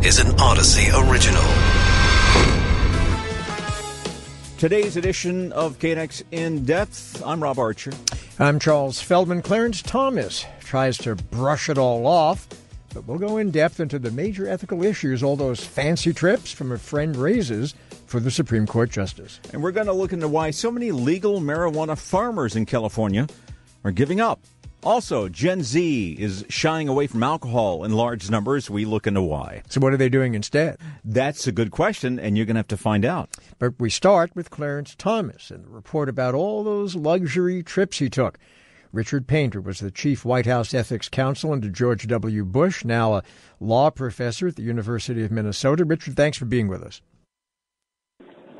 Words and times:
This 0.00 0.18
is 0.18 0.18
an 0.20 0.36
Audacy 0.36 1.10
original. 1.10 1.42
Today's 4.56 4.96
edition 4.96 5.52
of 5.52 5.78
KNX 5.78 6.22
In 6.30 6.64
Depth. 6.64 7.20
I'm 7.26 7.42
Rob 7.42 7.58
Archer. 7.58 7.92
I'm 8.38 8.58
Charles 8.60 9.00
Feldman. 9.00 9.42
Clarence 9.42 9.82
Thomas 9.82 10.46
tries 10.60 10.98
to 10.98 11.16
brush 11.16 11.68
it 11.68 11.78
all 11.78 12.06
off, 12.06 12.46
but 12.94 13.06
we'll 13.06 13.18
go 13.18 13.38
in 13.38 13.50
depth 13.50 13.80
into 13.80 13.98
the 13.98 14.10
major 14.12 14.48
ethical 14.48 14.84
issues 14.84 15.22
all 15.22 15.36
those 15.36 15.64
fancy 15.64 16.12
trips 16.12 16.52
from 16.52 16.70
a 16.72 16.78
friend 16.78 17.16
raises 17.16 17.74
for 18.06 18.20
the 18.20 18.30
Supreme 18.30 18.66
Court 18.66 18.90
justice. 18.90 19.40
And 19.52 19.62
we're 19.62 19.72
going 19.72 19.86
to 19.88 19.92
look 19.92 20.12
into 20.12 20.28
why 20.28 20.52
so 20.52 20.70
many 20.70 20.92
legal 20.92 21.40
marijuana 21.40 21.98
farmers 21.98 22.54
in 22.56 22.66
California 22.66 23.26
are 23.84 23.90
giving 23.92 24.20
up 24.20 24.40
also, 24.88 25.28
Gen 25.28 25.62
Z 25.62 26.16
is 26.18 26.46
shying 26.48 26.88
away 26.88 27.06
from 27.06 27.22
alcohol 27.22 27.84
in 27.84 27.92
large 27.92 28.30
numbers. 28.30 28.70
We 28.70 28.86
look 28.86 29.06
into 29.06 29.20
why. 29.20 29.62
So, 29.68 29.82
what 29.82 29.92
are 29.92 29.98
they 29.98 30.08
doing 30.08 30.32
instead? 30.32 30.78
That's 31.04 31.46
a 31.46 31.52
good 31.52 31.70
question, 31.70 32.18
and 32.18 32.38
you're 32.38 32.46
going 32.46 32.54
to 32.54 32.60
have 32.60 32.68
to 32.68 32.78
find 32.78 33.04
out. 33.04 33.36
But 33.58 33.74
we 33.78 33.90
start 33.90 34.34
with 34.34 34.48
Clarence 34.48 34.94
Thomas 34.96 35.50
and 35.50 35.66
the 35.66 35.68
report 35.68 36.08
about 36.08 36.34
all 36.34 36.64
those 36.64 36.96
luxury 36.96 37.62
trips 37.62 37.98
he 37.98 38.08
took. 38.08 38.38
Richard 38.90 39.26
Painter 39.26 39.60
was 39.60 39.80
the 39.80 39.90
chief 39.90 40.24
White 40.24 40.46
House 40.46 40.72
ethics 40.72 41.10
counsel 41.10 41.52
under 41.52 41.68
George 41.68 42.06
W. 42.06 42.46
Bush, 42.46 42.82
now 42.82 43.16
a 43.16 43.22
law 43.60 43.90
professor 43.90 44.48
at 44.48 44.56
the 44.56 44.62
University 44.62 45.22
of 45.22 45.30
Minnesota. 45.30 45.84
Richard, 45.84 46.16
thanks 46.16 46.38
for 46.38 46.46
being 46.46 46.66
with 46.66 46.82
us. 46.82 47.02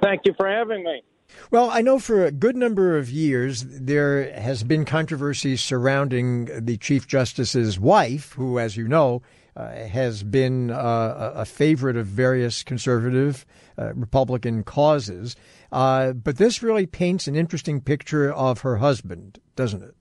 Thank 0.02 0.26
you 0.26 0.34
for 0.36 0.46
having 0.46 0.84
me. 0.84 1.02
Well, 1.50 1.70
I 1.70 1.80
know 1.80 1.98
for 1.98 2.26
a 2.26 2.30
good 2.30 2.56
number 2.56 2.98
of 2.98 3.08
years 3.08 3.64
there 3.64 4.30
has 4.38 4.64
been 4.64 4.84
controversy 4.84 5.56
surrounding 5.56 6.64
the 6.64 6.76
Chief 6.76 7.06
Justice's 7.06 7.78
wife, 7.80 8.32
who, 8.34 8.58
as 8.58 8.76
you 8.76 8.86
know, 8.86 9.22
uh, 9.56 9.70
has 9.70 10.22
been 10.22 10.70
uh, 10.70 11.32
a 11.34 11.44
favorite 11.46 11.96
of 11.96 12.06
various 12.06 12.62
conservative 12.62 13.46
uh, 13.78 13.94
Republican 13.94 14.62
causes. 14.62 15.36
Uh, 15.72 16.12
but 16.12 16.36
this 16.36 16.62
really 16.62 16.86
paints 16.86 17.26
an 17.26 17.34
interesting 17.34 17.80
picture 17.80 18.30
of 18.32 18.60
her 18.60 18.76
husband, 18.76 19.38
doesn't 19.56 19.82
it? 19.82 19.94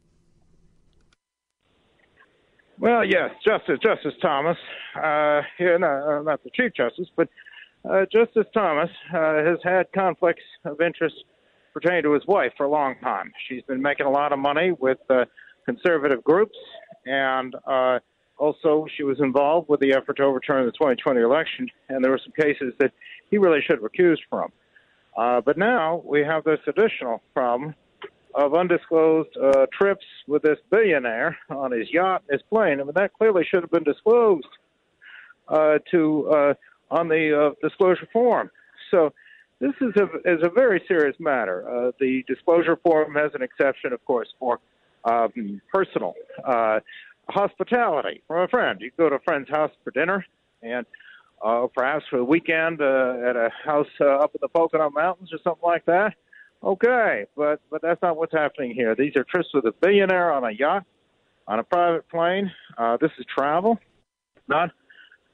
Well, 2.79 3.03
yes, 3.03 3.31
Justice 3.43 3.79
Justice 3.81 4.13
Thomas. 4.21 4.57
Uh, 4.95 5.41
here, 5.57 5.79
no, 5.79 5.87
uh, 5.87 6.21
not 6.23 6.43
the 6.43 6.51
Chief 6.51 6.73
Justice, 6.75 7.07
but 7.15 7.29
uh, 7.89 8.05
Justice 8.11 8.45
Thomas 8.53 8.89
uh, 9.13 9.43
has 9.43 9.59
had 9.63 9.91
conflicts 9.93 10.43
of 10.65 10.81
interest 10.81 11.15
pertaining 11.73 12.03
to 12.03 12.13
his 12.13 12.25
wife 12.27 12.51
for 12.57 12.65
a 12.65 12.69
long 12.69 12.95
time. 13.01 13.31
She's 13.47 13.63
been 13.63 13.81
making 13.81 14.05
a 14.05 14.09
lot 14.09 14.33
of 14.33 14.39
money 14.39 14.71
with 14.71 14.97
uh, 15.09 15.25
conservative 15.65 16.23
groups, 16.23 16.57
and 17.05 17.55
uh, 17.65 17.99
also 18.37 18.87
she 18.95 19.03
was 19.03 19.19
involved 19.19 19.69
with 19.69 19.79
the 19.79 19.93
effort 19.93 20.17
to 20.17 20.23
overturn 20.23 20.65
the 20.65 20.71
2020 20.71 21.21
election, 21.21 21.67
and 21.89 22.03
there 22.03 22.11
were 22.11 22.19
some 22.23 22.33
cases 22.39 22.73
that 22.79 22.91
he 23.29 23.37
really 23.37 23.59
should 23.61 23.79
have 23.81 23.91
recused 23.91 24.21
from. 24.29 24.51
Uh, 25.17 25.41
but 25.41 25.57
now 25.57 26.01
we 26.05 26.21
have 26.21 26.43
this 26.43 26.59
additional 26.67 27.21
problem 27.33 27.73
of 28.35 28.53
undisclosed 28.53 29.35
uh, 29.41 29.65
trips 29.73 30.05
with 30.27 30.43
this 30.43 30.59
billionaire 30.69 31.37
on 31.49 31.71
his 31.71 31.91
yacht, 31.91 32.23
and 32.29 32.39
his 32.39 32.47
plane. 32.49 32.79
I 32.79 32.83
mean, 32.83 32.93
that 32.95 33.13
clearly 33.13 33.43
should 33.43 33.63
have 33.63 33.71
been 33.71 33.83
disclosed 33.83 34.47
uh, 35.47 35.79
to 35.91 36.29
uh, 36.29 36.53
on 36.89 37.07
the 37.07 37.47
uh, 37.47 37.67
disclosure 37.67 38.07
form. 38.11 38.49
So 38.91 39.13
this 39.59 39.73
is 39.81 39.93
a 39.97 40.05
is 40.31 40.39
a 40.43 40.49
very 40.49 40.81
serious 40.87 41.15
matter. 41.19 41.67
Uh, 41.69 41.91
the 41.99 42.23
disclosure 42.27 42.77
form 42.77 43.15
has 43.15 43.31
an 43.33 43.41
exception, 43.41 43.93
of 43.93 44.03
course, 44.05 44.27
for 44.39 44.59
um, 45.03 45.61
personal 45.73 46.13
uh, 46.45 46.79
hospitality 47.29 48.21
from 48.27 48.43
a 48.43 48.47
friend. 48.47 48.79
You 48.81 48.91
go 48.97 49.09
to 49.09 49.15
a 49.15 49.19
friend's 49.19 49.49
house 49.49 49.71
for 49.83 49.91
dinner, 49.91 50.25
and 50.61 50.85
uh, 51.43 51.67
perhaps 51.75 52.05
for 52.09 52.17
the 52.17 52.23
weekend 52.23 52.81
uh, 52.81 53.15
at 53.27 53.35
a 53.35 53.49
house 53.65 53.87
uh, 53.99 54.17
up 54.17 54.35
in 54.35 54.39
the 54.41 54.47
Pocono 54.47 54.89
Mountains 54.89 55.31
or 55.33 55.39
something 55.43 55.67
like 55.67 55.85
that. 55.85 56.13
Okay, 56.63 57.25
but 57.35 57.61
but 57.69 57.81
that's 57.81 58.01
not 58.01 58.17
what's 58.17 58.33
happening 58.33 58.71
here. 58.71 58.95
These 58.95 59.15
are 59.15 59.23
trips 59.23 59.49
with 59.53 59.65
a 59.65 59.73
billionaire 59.81 60.31
on 60.31 60.43
a 60.43 60.51
yacht, 60.51 60.85
on 61.47 61.59
a 61.59 61.63
private 61.63 62.07
plane. 62.09 62.51
Uh, 62.77 62.97
this 62.99 63.11
is 63.19 63.25
travel, 63.35 63.77
not 64.47 64.71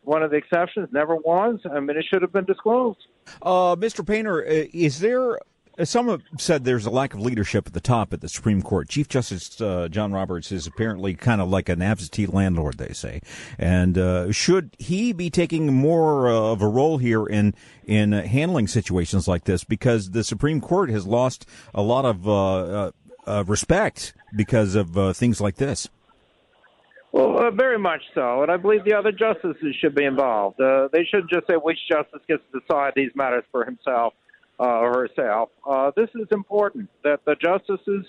one 0.03 0.23
of 0.23 0.31
the 0.31 0.37
exceptions, 0.37 0.89
never 0.91 1.15
was. 1.15 1.59
I 1.71 1.79
mean, 1.79 1.97
it 1.97 2.05
should 2.09 2.21
have 2.21 2.33
been 2.33 2.45
disclosed. 2.45 2.99
Uh, 3.41 3.75
Mr. 3.75 4.05
Painter, 4.05 4.45
uh, 4.45 4.65
is 4.73 4.99
there 4.99 5.39
uh, 5.77 5.85
some 5.85 6.07
have 6.07 6.21
said 6.37 6.63
there's 6.63 6.85
a 6.85 6.89
lack 6.89 7.13
of 7.13 7.19
leadership 7.19 7.65
at 7.65 7.73
the 7.73 7.81
top 7.81 8.13
at 8.13 8.21
the 8.21 8.29
Supreme 8.29 8.61
Court. 8.61 8.89
Chief 8.89 9.07
Justice 9.07 9.59
uh, 9.59 9.87
John 9.89 10.11
Roberts 10.11 10.51
is 10.51 10.67
apparently 10.67 11.15
kind 11.15 11.41
of 11.41 11.49
like 11.49 11.69
an 11.69 11.81
absentee 11.81 12.27
landlord, 12.27 12.77
they 12.77 12.93
say. 12.93 13.21
And 13.57 13.97
uh, 13.97 14.31
should 14.31 14.75
he 14.77 15.13
be 15.13 15.29
taking 15.29 15.73
more 15.73 16.27
uh, 16.27 16.33
of 16.33 16.61
a 16.61 16.67
role 16.67 16.97
here 16.97 17.25
in 17.25 17.55
in 17.85 18.11
handling 18.11 18.67
situations 18.67 19.27
like 19.27 19.45
this? 19.45 19.63
Because 19.63 20.11
the 20.11 20.23
Supreme 20.23 20.61
Court 20.61 20.89
has 20.89 21.07
lost 21.07 21.47
a 21.73 21.81
lot 21.81 22.05
of 22.05 23.49
respect 23.49 24.13
because 24.35 24.75
of 24.75 25.17
things 25.17 25.41
like 25.41 25.55
this. 25.55 25.89
Well, 27.13 27.37
uh, 27.37 27.51
very 27.51 27.77
much 27.77 28.01
so, 28.15 28.41
and 28.41 28.51
I 28.51 28.57
believe 28.57 28.85
the 28.85 28.95
other 28.95 29.11
justices 29.11 29.75
should 29.79 29.93
be 29.93 30.03
involved. 30.03 30.59
Uh, 30.59 30.87
they 30.91 31.05
shouldn't 31.05 31.29
just 31.29 31.45
say 31.47 31.53
which 31.53 31.77
justice 31.87 32.21
gets 32.27 32.41
to 32.51 32.59
decide 32.59 32.93
these 32.95 33.11
matters 33.13 33.43
for 33.51 33.63
himself 33.63 34.15
uh, 34.59 34.63
or 34.63 35.07
herself. 35.07 35.49
Uh, 35.63 35.91
this 35.95 36.09
is 36.15 36.27
important 36.31 36.89
that 37.03 37.19
the 37.25 37.35
justices 37.35 38.07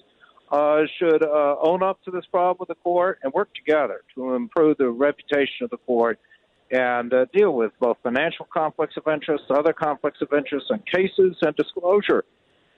uh, 0.51 0.85
should 0.99 1.23
uh, 1.23 1.57
own 1.63 1.83
up 1.83 2.03
to 2.05 2.11
this 2.11 2.25
problem 2.31 2.57
with 2.59 2.69
the 2.69 2.83
court 2.83 3.19
and 3.23 3.31
work 3.35 3.51
together 3.55 4.01
to 4.15 4.33
improve 4.33 4.79
the 4.79 4.89
reputation 4.89 5.65
of 5.65 5.71
the 5.71 5.77
court 5.77 6.19
and 6.71 7.13
uh, 7.13 7.27
deal 7.31 7.53
with 7.53 7.73
both 7.81 7.99
financial 8.03 8.49
conflicts 8.51 8.97
of 8.97 9.07
interest, 9.07 9.45
other 9.51 9.75
conflicts 9.75 10.23
of 10.23 10.33
interest, 10.33 10.65
and 10.71 10.81
cases 10.87 11.37
and 11.43 11.55
disclosure. 11.57 12.25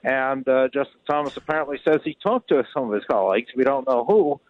And 0.03 0.45
uh, 0.49 0.67
Justice 0.73 0.99
Thomas 1.09 1.37
apparently 1.37 1.79
says 1.87 2.01
he 2.03 2.17
talked 2.21 2.49
to 2.49 2.65
some 2.73 2.89
of 2.89 2.93
his 2.93 3.05
colleagues. 3.09 3.47
We 3.55 3.63
don't 3.63 3.87
know 3.87 4.03
who 4.03 4.41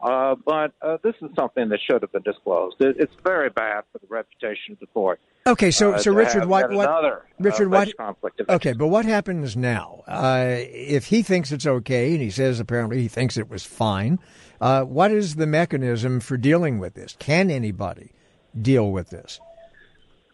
uh, 0.00 0.34
but 0.44 0.72
uh, 0.82 0.98
this 1.02 1.14
is 1.22 1.30
something 1.34 1.68
that 1.70 1.78
should 1.80 2.02
have 2.02 2.12
been 2.12 2.22
disclosed. 2.22 2.76
It, 2.80 2.96
it's 2.98 3.14
very 3.24 3.48
bad 3.48 3.84
for 3.92 3.98
the 3.98 4.06
reputation 4.08 4.72
of 4.72 4.80
the 4.80 4.86
court. 4.86 5.20
Okay, 5.46 5.70
so 5.70 5.94
uh, 5.94 5.98
so 5.98 6.12
Richard, 6.12 6.46
what 6.46 6.70
what 6.70 6.88
another, 6.88 7.18
uh, 7.18 7.22
Richard, 7.38 7.70
what 7.70 7.96
conflict? 7.96 8.42
okay, 8.48 8.72
but 8.72 8.88
what 8.88 9.06
happens 9.06 9.56
now? 9.56 10.02
Uh, 10.06 10.56
if 10.58 11.06
he 11.06 11.22
thinks 11.22 11.50
it's 11.50 11.66
okay, 11.66 12.12
and 12.12 12.20
he 12.20 12.30
says 12.30 12.60
apparently 12.60 13.00
he 13.00 13.08
thinks 13.08 13.38
it 13.38 13.48
was 13.48 13.64
fine, 13.64 14.18
uh, 14.60 14.82
what 14.82 15.12
is 15.12 15.36
the 15.36 15.46
mechanism 15.46 16.20
for 16.20 16.36
dealing 16.36 16.78
with 16.78 16.94
this? 16.94 17.16
Can 17.18 17.50
anybody 17.50 18.12
deal 18.60 18.90
with 18.90 19.08
this? 19.08 19.40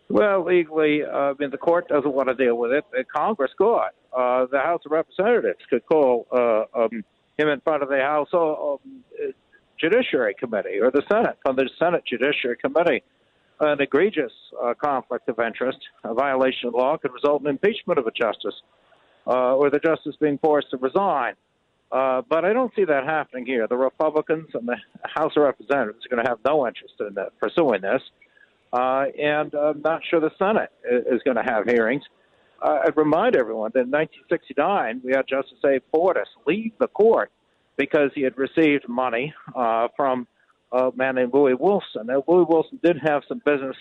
Well, 0.08 0.44
legally, 0.44 1.04
I 1.06 1.34
mean, 1.38 1.50
the 1.50 1.58
court 1.58 1.88
doesn't 1.88 2.12
want 2.12 2.28
to 2.28 2.34
deal 2.34 2.56
with 2.56 2.72
it. 2.72 2.84
Congress 3.14 3.52
could. 3.56 3.90
the 4.12 4.60
House 4.62 4.82
of 4.84 4.92
Representatives 4.92 5.60
could 5.70 5.86
call 5.86 6.26
um, 6.74 7.04
him 7.38 7.48
in 7.48 7.60
front 7.60 7.82
of 7.82 7.88
the 7.88 8.00
House 8.00 8.28
um, 8.32 8.78
Judiciary 9.82 10.34
Committee 10.38 10.78
or 10.80 10.90
the 10.90 11.02
Senate, 11.10 11.36
from 11.44 11.56
the 11.56 11.68
Senate 11.78 12.04
Judiciary 12.06 12.56
Committee. 12.56 13.02
An 13.60 13.80
egregious 13.80 14.32
uh, 14.62 14.74
conflict 14.74 15.28
of 15.28 15.38
interest, 15.38 15.78
a 16.04 16.14
violation 16.14 16.68
of 16.68 16.74
law, 16.74 16.96
could 16.96 17.12
result 17.12 17.42
in 17.42 17.48
impeachment 17.48 17.98
of 17.98 18.06
a 18.06 18.10
justice 18.10 18.54
uh, 19.26 19.54
or 19.54 19.70
the 19.70 19.78
justice 19.78 20.16
being 20.20 20.38
forced 20.38 20.70
to 20.70 20.76
resign. 20.78 21.34
Uh, 21.90 22.22
but 22.28 22.44
I 22.44 22.52
don't 22.52 22.72
see 22.74 22.84
that 22.84 23.04
happening 23.04 23.44
here. 23.44 23.68
The 23.68 23.76
Republicans 23.76 24.48
and 24.54 24.66
the 24.66 24.76
House 25.02 25.32
of 25.36 25.42
Representatives 25.42 26.06
are 26.06 26.08
going 26.08 26.24
to 26.24 26.28
have 26.28 26.38
no 26.44 26.66
interest 26.66 26.94
in 27.00 27.14
that, 27.14 27.38
pursuing 27.38 27.82
this. 27.82 28.02
Uh, 28.72 29.04
and 29.20 29.54
I'm 29.54 29.82
not 29.82 30.00
sure 30.08 30.18
the 30.18 30.32
Senate 30.38 30.70
is 30.84 31.20
going 31.24 31.36
to 31.36 31.42
have 31.42 31.66
hearings. 31.66 32.02
Uh, 32.62 32.78
I'd 32.86 32.96
remind 32.96 33.36
everyone 33.36 33.72
that 33.74 33.80
in 33.80 33.90
1969, 33.90 35.02
we 35.04 35.12
had 35.12 35.26
Justice 35.28 35.58
Abe 35.66 35.82
Fortas 35.92 36.30
leave 36.46 36.72
the 36.80 36.86
court 36.88 37.30
because 37.82 38.12
he 38.14 38.22
had 38.22 38.38
received 38.38 38.88
money 38.88 39.34
uh, 39.56 39.88
from 39.96 40.28
a 40.70 40.92
man 40.94 41.16
named 41.16 41.34
Louis 41.34 41.54
Wolfson. 41.54 42.04
Now, 42.04 42.22
Louis 42.28 42.44
Wolfson 42.44 42.80
did 42.80 42.96
have 43.02 43.24
some 43.26 43.42
business 43.44 43.76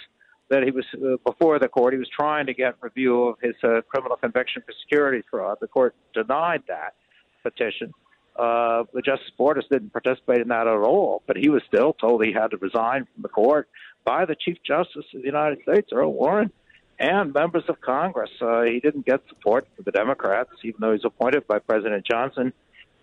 that 0.49 0.63
he 0.63 0.71
was 0.71 0.85
uh, 0.95 1.17
before 1.23 1.59
the 1.59 1.67
court. 1.67 1.93
He 1.93 1.99
was 1.99 2.09
trying 2.09 2.47
to 2.47 2.53
get 2.55 2.73
review 2.81 3.25
of 3.25 3.35
his 3.39 3.53
uh, 3.63 3.81
criminal 3.87 4.17
conviction 4.17 4.63
for 4.65 4.73
securities 4.81 5.23
fraud. 5.29 5.59
The 5.61 5.67
court 5.67 5.93
denied 6.15 6.63
that 6.67 6.95
petition. 7.43 7.93
Uh, 8.35 8.85
Justice 9.05 9.29
Fortas 9.39 9.69
didn't 9.69 9.91
participate 9.93 10.41
in 10.41 10.47
that 10.47 10.65
at 10.65 10.73
all, 10.73 11.21
but 11.27 11.37
he 11.37 11.49
was 11.49 11.61
still 11.67 11.93
told 11.93 12.25
he 12.25 12.33
had 12.33 12.49
to 12.51 12.57
resign 12.57 13.05
from 13.13 13.21
the 13.21 13.29
court 13.29 13.69
by 14.03 14.25
the 14.25 14.35
Chief 14.35 14.57
Justice 14.65 15.05
of 15.13 15.21
the 15.21 15.27
United 15.27 15.61
States, 15.61 15.89
Earl 15.93 16.11
Warren, 16.11 16.51
and 16.97 17.35
members 17.35 17.65
of 17.67 17.79
Congress. 17.81 18.31
Uh, 18.41 18.63
he 18.63 18.79
didn't 18.79 19.05
get 19.05 19.21
support 19.29 19.67
for 19.75 19.83
the 19.83 19.91
Democrats, 19.91 20.49
even 20.63 20.79
though 20.79 20.91
he 20.93 20.93
was 20.93 21.05
appointed 21.05 21.45
by 21.45 21.59
President 21.59 22.03
Johnson 22.03 22.51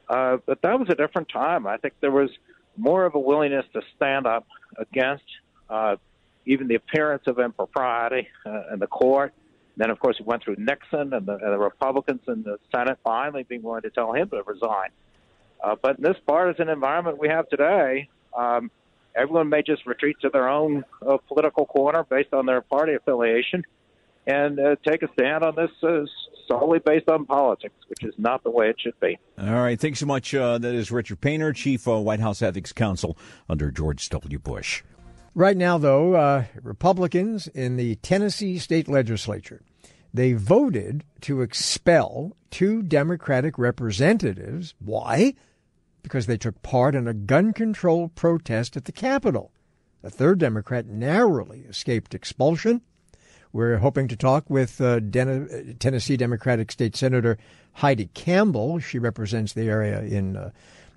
uh, 0.08 0.38
but 0.46 0.62
that 0.62 0.78
was 0.78 0.88
a 0.90 0.94
different 0.94 1.28
time. 1.28 1.66
I 1.66 1.76
think 1.76 1.94
there 2.00 2.10
was 2.10 2.30
more 2.76 3.04
of 3.04 3.14
a 3.14 3.18
willingness 3.18 3.66
to 3.74 3.82
stand 3.96 4.26
up 4.26 4.46
against 4.76 5.24
uh, 5.68 5.96
even 6.46 6.68
the 6.68 6.76
appearance 6.76 7.24
of 7.26 7.38
impropriety 7.38 8.28
uh, 8.46 8.72
in 8.72 8.78
the 8.78 8.86
court. 8.86 9.34
And 9.74 9.82
then, 9.82 9.90
of 9.90 9.98
course, 9.98 10.16
we 10.18 10.24
went 10.24 10.42
through 10.42 10.56
Nixon 10.58 11.12
and 11.12 11.26
the, 11.26 11.32
and 11.34 11.52
the 11.52 11.58
Republicans 11.58 12.20
in 12.26 12.42
the 12.42 12.58
Senate 12.74 12.98
finally 13.04 13.42
being 13.42 13.62
willing 13.62 13.82
to 13.82 13.90
tell 13.90 14.12
him 14.12 14.28
to 14.30 14.42
resign. 14.46 14.90
Uh, 15.62 15.76
but 15.80 15.98
in 15.98 16.04
this 16.04 16.16
partisan 16.26 16.68
environment 16.68 17.18
we 17.18 17.28
have 17.28 17.48
today, 17.48 18.08
um, 18.36 18.70
everyone 19.14 19.48
may 19.48 19.62
just 19.62 19.84
retreat 19.86 20.16
to 20.22 20.30
their 20.30 20.48
own 20.48 20.84
uh, 21.06 21.18
political 21.28 21.66
corner 21.66 22.04
based 22.08 22.32
on 22.32 22.46
their 22.46 22.60
party 22.60 22.94
affiliation 22.94 23.64
and 24.28 24.60
uh, 24.60 24.76
take 24.86 25.02
a 25.02 25.08
stand 25.14 25.42
on 25.42 25.56
this 25.56 25.70
uh, 25.82 26.04
solely 26.46 26.78
based 26.78 27.08
on 27.08 27.26
politics, 27.26 27.74
which 27.88 28.04
is 28.04 28.14
not 28.18 28.44
the 28.44 28.50
way 28.50 28.68
it 28.68 28.76
should 28.80 28.98
be. 29.00 29.18
All 29.38 29.62
right. 29.62 29.80
Thanks 29.80 29.98
so 29.98 30.06
much. 30.06 30.34
Uh, 30.34 30.58
that 30.58 30.74
is 30.74 30.92
Richard 30.92 31.20
Painter, 31.20 31.52
Chief 31.52 31.88
uh, 31.88 31.98
White 31.98 32.20
House 32.20 32.42
Ethics 32.42 32.72
Counsel 32.72 33.18
under 33.48 33.70
George 33.70 34.08
W. 34.10 34.38
Bush. 34.38 34.84
Right 35.34 35.56
now, 35.56 35.78
though, 35.78 36.14
uh, 36.14 36.44
Republicans 36.62 37.48
in 37.48 37.76
the 37.76 37.96
Tennessee 37.96 38.58
state 38.58 38.88
legislature 38.88 39.62
they 40.12 40.32
voted 40.32 41.04
to 41.20 41.42
expel 41.42 42.36
two 42.50 42.82
Democratic 42.82 43.58
representatives. 43.58 44.74
Why? 44.78 45.34
Because 46.02 46.26
they 46.26 46.38
took 46.38 46.62
part 46.62 46.94
in 46.94 47.06
a 47.06 47.14
gun 47.14 47.52
control 47.52 48.08
protest 48.08 48.76
at 48.76 48.86
the 48.86 48.92
Capitol. 48.92 49.52
A 50.02 50.10
third 50.10 50.38
Democrat 50.38 50.86
narrowly 50.86 51.60
escaped 51.68 52.14
expulsion. 52.14 52.82
We're 53.52 53.78
hoping 53.78 54.08
to 54.08 54.16
talk 54.16 54.48
with 54.48 54.80
uh, 54.80 55.00
Den- 55.00 55.76
Tennessee 55.78 56.16
Democratic 56.16 56.70
State 56.70 56.94
Senator 56.96 57.38
Heidi 57.74 58.10
Campbell. 58.14 58.78
She 58.78 58.98
represents 58.98 59.52
the 59.52 59.68
area 59.68 60.02
in 60.02 60.36
uh, 60.36 60.50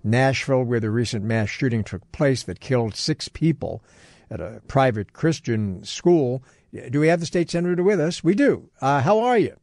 Nashville 0.04 0.64
where 0.64 0.80
the 0.80 0.90
recent 0.90 1.24
mass 1.24 1.50
shooting 1.50 1.84
took 1.84 2.10
place 2.12 2.44
that 2.44 2.60
killed 2.60 2.96
six 2.96 3.28
people 3.28 3.84
at 4.30 4.42
a 4.42 4.62
private 4.68 5.14
Christian 5.14 5.84
school. 5.84 6.44
Do 6.90 7.00
we 7.00 7.08
have 7.08 7.20
the 7.20 7.26
state 7.26 7.50
senator 7.50 7.84
with 7.84 8.00
us? 8.00 8.24
We 8.24 8.34
do. 8.36 8.70
Uh, 8.82 9.02
how 9.02 9.20
are 9.20 9.38
you? 9.38 9.56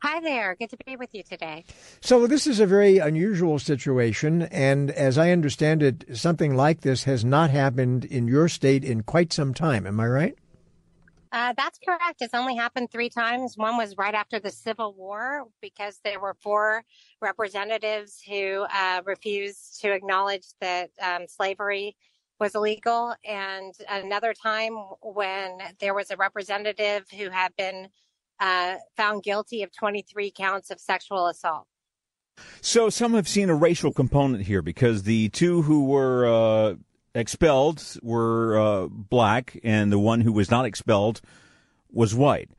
Hi 0.00 0.20
there. 0.20 0.54
Good 0.54 0.70
to 0.70 0.76
be 0.86 0.94
with 0.94 1.12
you 1.12 1.24
today. 1.24 1.64
So, 2.00 2.28
this 2.28 2.46
is 2.46 2.60
a 2.60 2.66
very 2.66 2.98
unusual 2.98 3.58
situation. 3.58 4.42
And 4.42 4.92
as 4.92 5.18
I 5.18 5.32
understand 5.32 5.82
it, 5.82 6.16
something 6.16 6.54
like 6.54 6.82
this 6.82 7.02
has 7.04 7.24
not 7.24 7.50
happened 7.50 8.04
in 8.04 8.28
your 8.28 8.48
state 8.48 8.84
in 8.84 9.02
quite 9.02 9.32
some 9.32 9.54
time. 9.54 9.88
Am 9.88 9.98
I 9.98 10.06
right? 10.06 10.38
Uh, 11.32 11.52
that's 11.56 11.78
correct. 11.84 12.20
It's 12.20 12.34
only 12.34 12.56
happened 12.56 12.90
three 12.90 13.10
times. 13.10 13.56
One 13.56 13.76
was 13.76 13.96
right 13.96 14.14
after 14.14 14.38
the 14.38 14.50
Civil 14.50 14.94
War 14.94 15.44
because 15.60 16.00
there 16.04 16.20
were 16.20 16.34
four 16.40 16.84
representatives 17.20 18.22
who 18.26 18.66
uh, 18.72 19.02
refused 19.04 19.80
to 19.82 19.92
acknowledge 19.92 20.46
that 20.60 20.90
um, 21.02 21.26
slavery 21.26 21.96
was 22.40 22.54
illegal. 22.54 23.14
And 23.24 23.74
another 23.88 24.32
time 24.32 24.74
when 25.02 25.58
there 25.80 25.94
was 25.94 26.10
a 26.10 26.16
representative 26.16 27.06
who 27.10 27.30
had 27.30 27.54
been 27.56 27.88
uh, 28.40 28.76
found 28.96 29.22
guilty 29.22 29.62
of 29.62 29.72
23 29.72 30.30
counts 30.30 30.70
of 30.70 30.80
sexual 30.80 31.26
assault. 31.26 31.66
So 32.60 32.88
some 32.88 33.14
have 33.14 33.28
seen 33.28 33.50
a 33.50 33.54
racial 33.54 33.92
component 33.92 34.44
here 34.44 34.62
because 34.62 35.02
the 35.02 35.28
two 35.30 35.62
who 35.62 35.86
were 35.86 36.26
uh, 36.26 36.74
expelled 37.14 37.84
were 38.02 38.58
uh, 38.58 38.86
black, 38.88 39.58
and 39.62 39.92
the 39.92 39.98
one 39.98 40.20
who 40.20 40.32
was 40.32 40.50
not 40.50 40.64
expelled 40.64 41.20
was 41.90 42.14
white. 42.14 42.50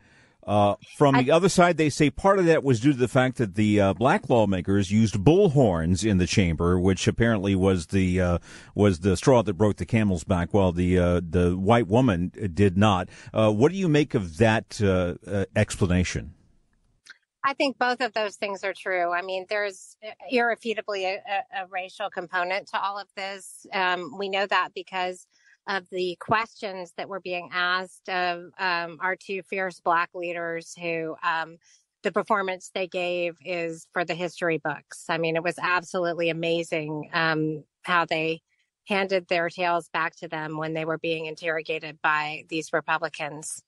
Uh, 0.50 0.76
from 0.98 1.16
the 1.16 1.30
other 1.30 1.48
side, 1.48 1.78
they 1.78 1.92
say 1.92 2.10
part 2.10 2.40
of 2.40 2.46
that 2.46 2.64
was 2.64 2.80
due 2.80 2.92
to 2.92 2.98
the 2.98 3.08
fact 3.08 3.38
that 3.38 3.54
the 3.54 3.80
uh, 3.80 3.94
black 3.94 4.32
lawmakers 4.32 4.90
used 4.90 5.14
bullhorns 5.14 6.04
in 6.04 6.18
the 6.18 6.26
chamber, 6.26 6.80
which 6.80 7.08
apparently 7.08 7.54
was 7.54 7.88
the 7.88 8.20
uh, 8.20 8.38
was 8.74 9.02
the 9.02 9.16
straw 9.16 9.44
that 9.44 9.54
broke 9.54 9.78
the 9.78 9.86
camel's 9.86 10.24
back, 10.24 10.52
while 10.52 10.72
the 10.72 10.98
uh, 10.98 11.22
the 11.24 11.52
white 11.52 11.88
woman 11.88 12.32
did 12.56 12.78
not. 12.78 13.10
Uh, 13.32 13.52
what 13.52 13.72
do 13.72 13.78
you 13.78 13.88
make 13.88 14.16
of 14.16 14.38
that 14.38 14.82
uh, 14.82 15.46
explanation? 15.56 16.34
I 17.44 17.54
think 17.54 17.78
both 17.78 18.02
of 18.02 18.14
those 18.14 18.36
things 18.36 18.64
are 18.64 18.74
true. 18.74 19.12
I 19.12 19.22
mean, 19.22 19.46
there's 19.50 19.96
irrefutably 20.30 21.06
a, 21.06 21.16
a, 21.16 21.64
a 21.64 21.68
racial 21.70 22.10
component 22.10 22.68
to 22.70 22.82
all 22.82 23.00
of 23.00 23.08
this. 23.16 23.66
Um, 23.74 24.18
we 24.18 24.30
know 24.30 24.46
that 24.46 24.70
because 24.76 25.26
of 25.68 25.88
the 25.92 26.18
questions 26.20 26.94
that 26.98 27.08
were 27.08 27.20
being 27.20 27.50
asked 27.54 28.10
of 28.10 28.52
um, 28.60 28.98
our 29.02 29.16
two 29.16 29.42
fierce 29.44 29.80
black 29.80 30.10
leaders 30.14 30.76
who 30.82 31.16
um, 31.24 31.58
the 32.04 32.12
performance 32.12 32.72
they 32.74 32.88
gave 32.88 33.38
is 33.46 33.88
for 33.94 34.04
the 34.04 34.16
history 34.16 34.58
books. 34.58 35.06
I 35.10 35.18
mean, 35.18 35.36
it 35.36 35.44
was 35.44 35.60
absolutely 35.62 36.30
amazing 36.30 37.10
um, 37.14 37.64
how 37.84 38.06
they 38.06 38.42
handed 38.88 39.28
their 39.28 39.50
tails 39.50 39.90
back 39.90 40.16
to 40.18 40.28
them 40.28 40.58
when 40.58 40.74
they 40.74 40.86
were 40.86 40.98
being 40.98 41.26
interrogated 41.26 42.00
by 42.02 42.46
these 42.50 42.74
Republicans. 42.74 43.62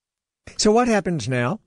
So, 0.58 0.72
what 0.72 0.88
happens 0.88 1.30
now? 1.30 1.60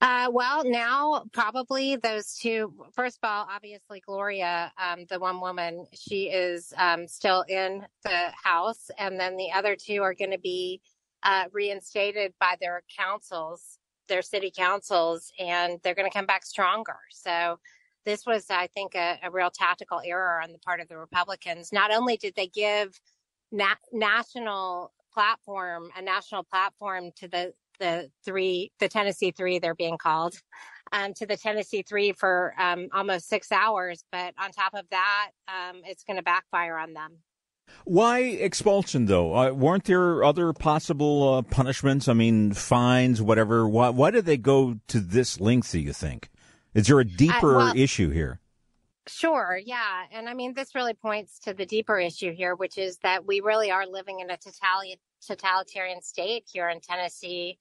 Uh, 0.00 0.30
well, 0.32 0.62
now 0.64 1.24
probably 1.32 1.96
those 1.96 2.34
two. 2.34 2.72
First 2.94 3.18
of 3.22 3.28
all, 3.28 3.46
obviously 3.50 4.00
Gloria, 4.00 4.72
um, 4.78 5.04
the 5.10 5.18
one 5.18 5.40
woman, 5.40 5.84
she 5.92 6.30
is 6.30 6.72
um, 6.78 7.06
still 7.06 7.44
in 7.48 7.84
the 8.04 8.30
house, 8.42 8.90
and 8.98 9.20
then 9.20 9.36
the 9.36 9.52
other 9.52 9.76
two 9.76 10.02
are 10.02 10.14
going 10.14 10.30
to 10.30 10.38
be 10.38 10.80
uh, 11.22 11.44
reinstated 11.52 12.32
by 12.40 12.56
their 12.62 12.82
councils, 12.96 13.78
their 14.08 14.22
city 14.22 14.50
councils, 14.54 15.32
and 15.38 15.78
they're 15.82 15.94
going 15.94 16.10
to 16.10 16.16
come 16.16 16.26
back 16.26 16.46
stronger. 16.46 16.96
So 17.10 17.58
this 18.06 18.24
was, 18.24 18.46
I 18.48 18.68
think, 18.68 18.94
a, 18.94 19.18
a, 19.22 19.30
real 19.30 19.50
tactical 19.50 20.00
error 20.02 20.40
on 20.42 20.52
the 20.52 20.58
part 20.58 20.80
of 20.80 20.88
the 20.88 20.96
Republicans. 20.96 21.74
Not 21.74 21.92
only 21.92 22.16
did 22.16 22.34
they 22.34 22.46
give 22.46 22.98
na- 23.52 23.74
national 23.92 24.92
platform 25.12 25.90
a 25.96 26.00
national 26.00 26.44
platform 26.44 27.10
to 27.16 27.28
the 27.28 27.52
the 27.80 28.10
three, 28.24 28.70
the 28.78 28.88
Tennessee 28.88 29.32
three, 29.32 29.58
they're 29.58 29.74
being 29.74 29.98
called, 29.98 30.34
um, 30.92 31.14
to 31.14 31.26
the 31.26 31.36
Tennessee 31.36 31.82
three 31.82 32.12
for 32.12 32.54
um, 32.56 32.88
almost 32.92 33.28
six 33.28 33.50
hours. 33.50 34.04
But 34.12 34.34
on 34.38 34.52
top 34.52 34.74
of 34.74 34.84
that, 34.90 35.30
um, 35.48 35.80
it's 35.84 36.04
going 36.04 36.18
to 36.18 36.22
backfire 36.22 36.78
on 36.78 36.92
them. 36.92 37.18
Why 37.84 38.18
expulsion, 38.20 39.06
though? 39.06 39.34
Uh, 39.34 39.52
weren't 39.52 39.84
there 39.84 40.24
other 40.24 40.52
possible 40.52 41.34
uh, 41.34 41.42
punishments? 41.42 42.08
I 42.08 42.14
mean, 42.14 42.52
fines, 42.52 43.22
whatever. 43.22 43.68
Why, 43.68 43.90
why 43.90 44.10
did 44.10 44.26
they 44.26 44.36
go 44.36 44.80
to 44.88 45.00
this 45.00 45.40
length, 45.40 45.72
do 45.72 45.78
you 45.78 45.92
think? 45.92 46.30
Is 46.74 46.88
there 46.88 47.00
a 47.00 47.04
deeper 47.04 47.56
uh, 47.56 47.66
well, 47.66 47.76
issue 47.76 48.10
here? 48.10 48.40
Sure, 49.06 49.58
yeah. 49.64 50.04
And 50.12 50.28
I 50.28 50.34
mean, 50.34 50.54
this 50.54 50.74
really 50.74 50.94
points 50.94 51.38
to 51.40 51.54
the 51.54 51.64
deeper 51.64 51.98
issue 51.98 52.32
here, 52.32 52.54
which 52.54 52.76
is 52.76 52.98
that 53.02 53.26
we 53.26 53.40
really 53.40 53.70
are 53.70 53.86
living 53.86 54.20
in 54.20 54.30
a 54.30 54.36
totalitarian 54.36 54.98
state 55.20 56.44
here 56.52 56.68
in 56.68 56.80
Tennessee 56.80 57.58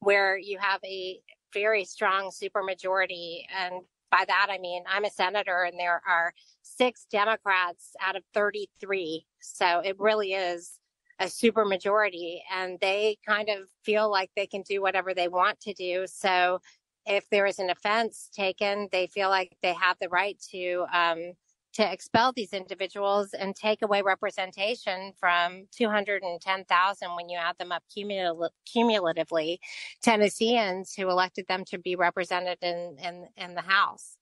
where 0.00 0.36
you 0.38 0.58
have 0.58 0.80
a 0.84 1.20
very 1.52 1.84
strong 1.84 2.30
supermajority. 2.30 3.42
And 3.56 3.82
by 4.10 4.24
that, 4.26 4.48
I 4.50 4.58
mean, 4.58 4.84
I'm 4.88 5.04
a 5.04 5.10
senator 5.10 5.62
and 5.62 5.78
there 5.78 6.02
are 6.08 6.32
six 6.62 7.06
Democrats 7.10 7.94
out 8.00 8.16
of 8.16 8.22
33. 8.34 9.24
So 9.40 9.80
it 9.80 9.98
really 9.98 10.32
is 10.32 10.78
a 11.20 11.24
supermajority 11.24 12.40
and 12.54 12.78
they 12.80 13.18
kind 13.26 13.48
of 13.48 13.68
feel 13.82 14.10
like 14.10 14.30
they 14.36 14.46
can 14.46 14.62
do 14.62 14.80
whatever 14.80 15.14
they 15.14 15.28
want 15.28 15.60
to 15.60 15.74
do. 15.74 16.06
So 16.06 16.60
if 17.06 17.28
there 17.30 17.46
is 17.46 17.58
an 17.58 17.70
offense 17.70 18.28
taken, 18.32 18.88
they 18.92 19.06
feel 19.08 19.28
like 19.28 19.56
they 19.62 19.72
have 19.72 19.96
the 20.00 20.08
right 20.08 20.38
to, 20.50 20.84
um, 20.92 21.32
to 21.74 21.92
expel 21.92 22.32
these 22.32 22.52
individuals 22.52 23.34
and 23.34 23.54
take 23.54 23.82
away 23.82 24.02
representation 24.02 25.12
from 25.18 25.66
210,000 25.76 27.08
when 27.16 27.28
you 27.28 27.38
add 27.38 27.56
them 27.58 27.72
up 27.72 27.82
cumul- 27.96 28.50
cumulatively 28.66 29.60
Tennesseans 30.02 30.94
who 30.94 31.08
elected 31.08 31.46
them 31.48 31.64
to 31.66 31.78
be 31.78 31.96
represented 31.96 32.58
in, 32.62 32.96
in, 33.02 33.28
in 33.36 33.54
the 33.54 33.62
House. 33.62 34.16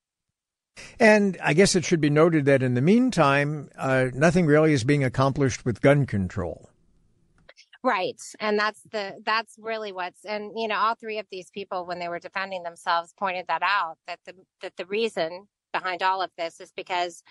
And 1.00 1.38
I 1.42 1.54
guess 1.54 1.74
it 1.74 1.84
should 1.84 2.00
be 2.00 2.10
noted 2.10 2.44
that 2.46 2.62
in 2.62 2.74
the 2.74 2.82
meantime, 2.82 3.70
uh, 3.78 4.06
nothing 4.12 4.46
really 4.46 4.72
is 4.72 4.84
being 4.84 5.04
accomplished 5.04 5.64
with 5.64 5.80
gun 5.80 6.04
control. 6.06 6.68
Right. 7.82 8.20
And 8.40 8.58
that's 8.58 8.80
the 8.90 9.14
that's 9.24 9.54
really 9.60 9.92
what's 9.92 10.24
and 10.24 10.50
you 10.56 10.66
know 10.66 10.74
all 10.74 10.96
three 10.96 11.20
of 11.20 11.26
these 11.30 11.50
people 11.50 11.86
when 11.86 12.00
they 12.00 12.08
were 12.08 12.18
defending 12.18 12.64
themselves 12.64 13.14
pointed 13.16 13.46
that 13.46 13.62
out 13.62 13.96
that 14.08 14.18
the 14.26 14.32
that 14.60 14.76
the 14.76 14.86
reason 14.86 15.46
behind 15.78 16.02
all 16.02 16.22
of 16.22 16.30
this 16.38 16.60
is 16.60 16.72
because 16.76 17.22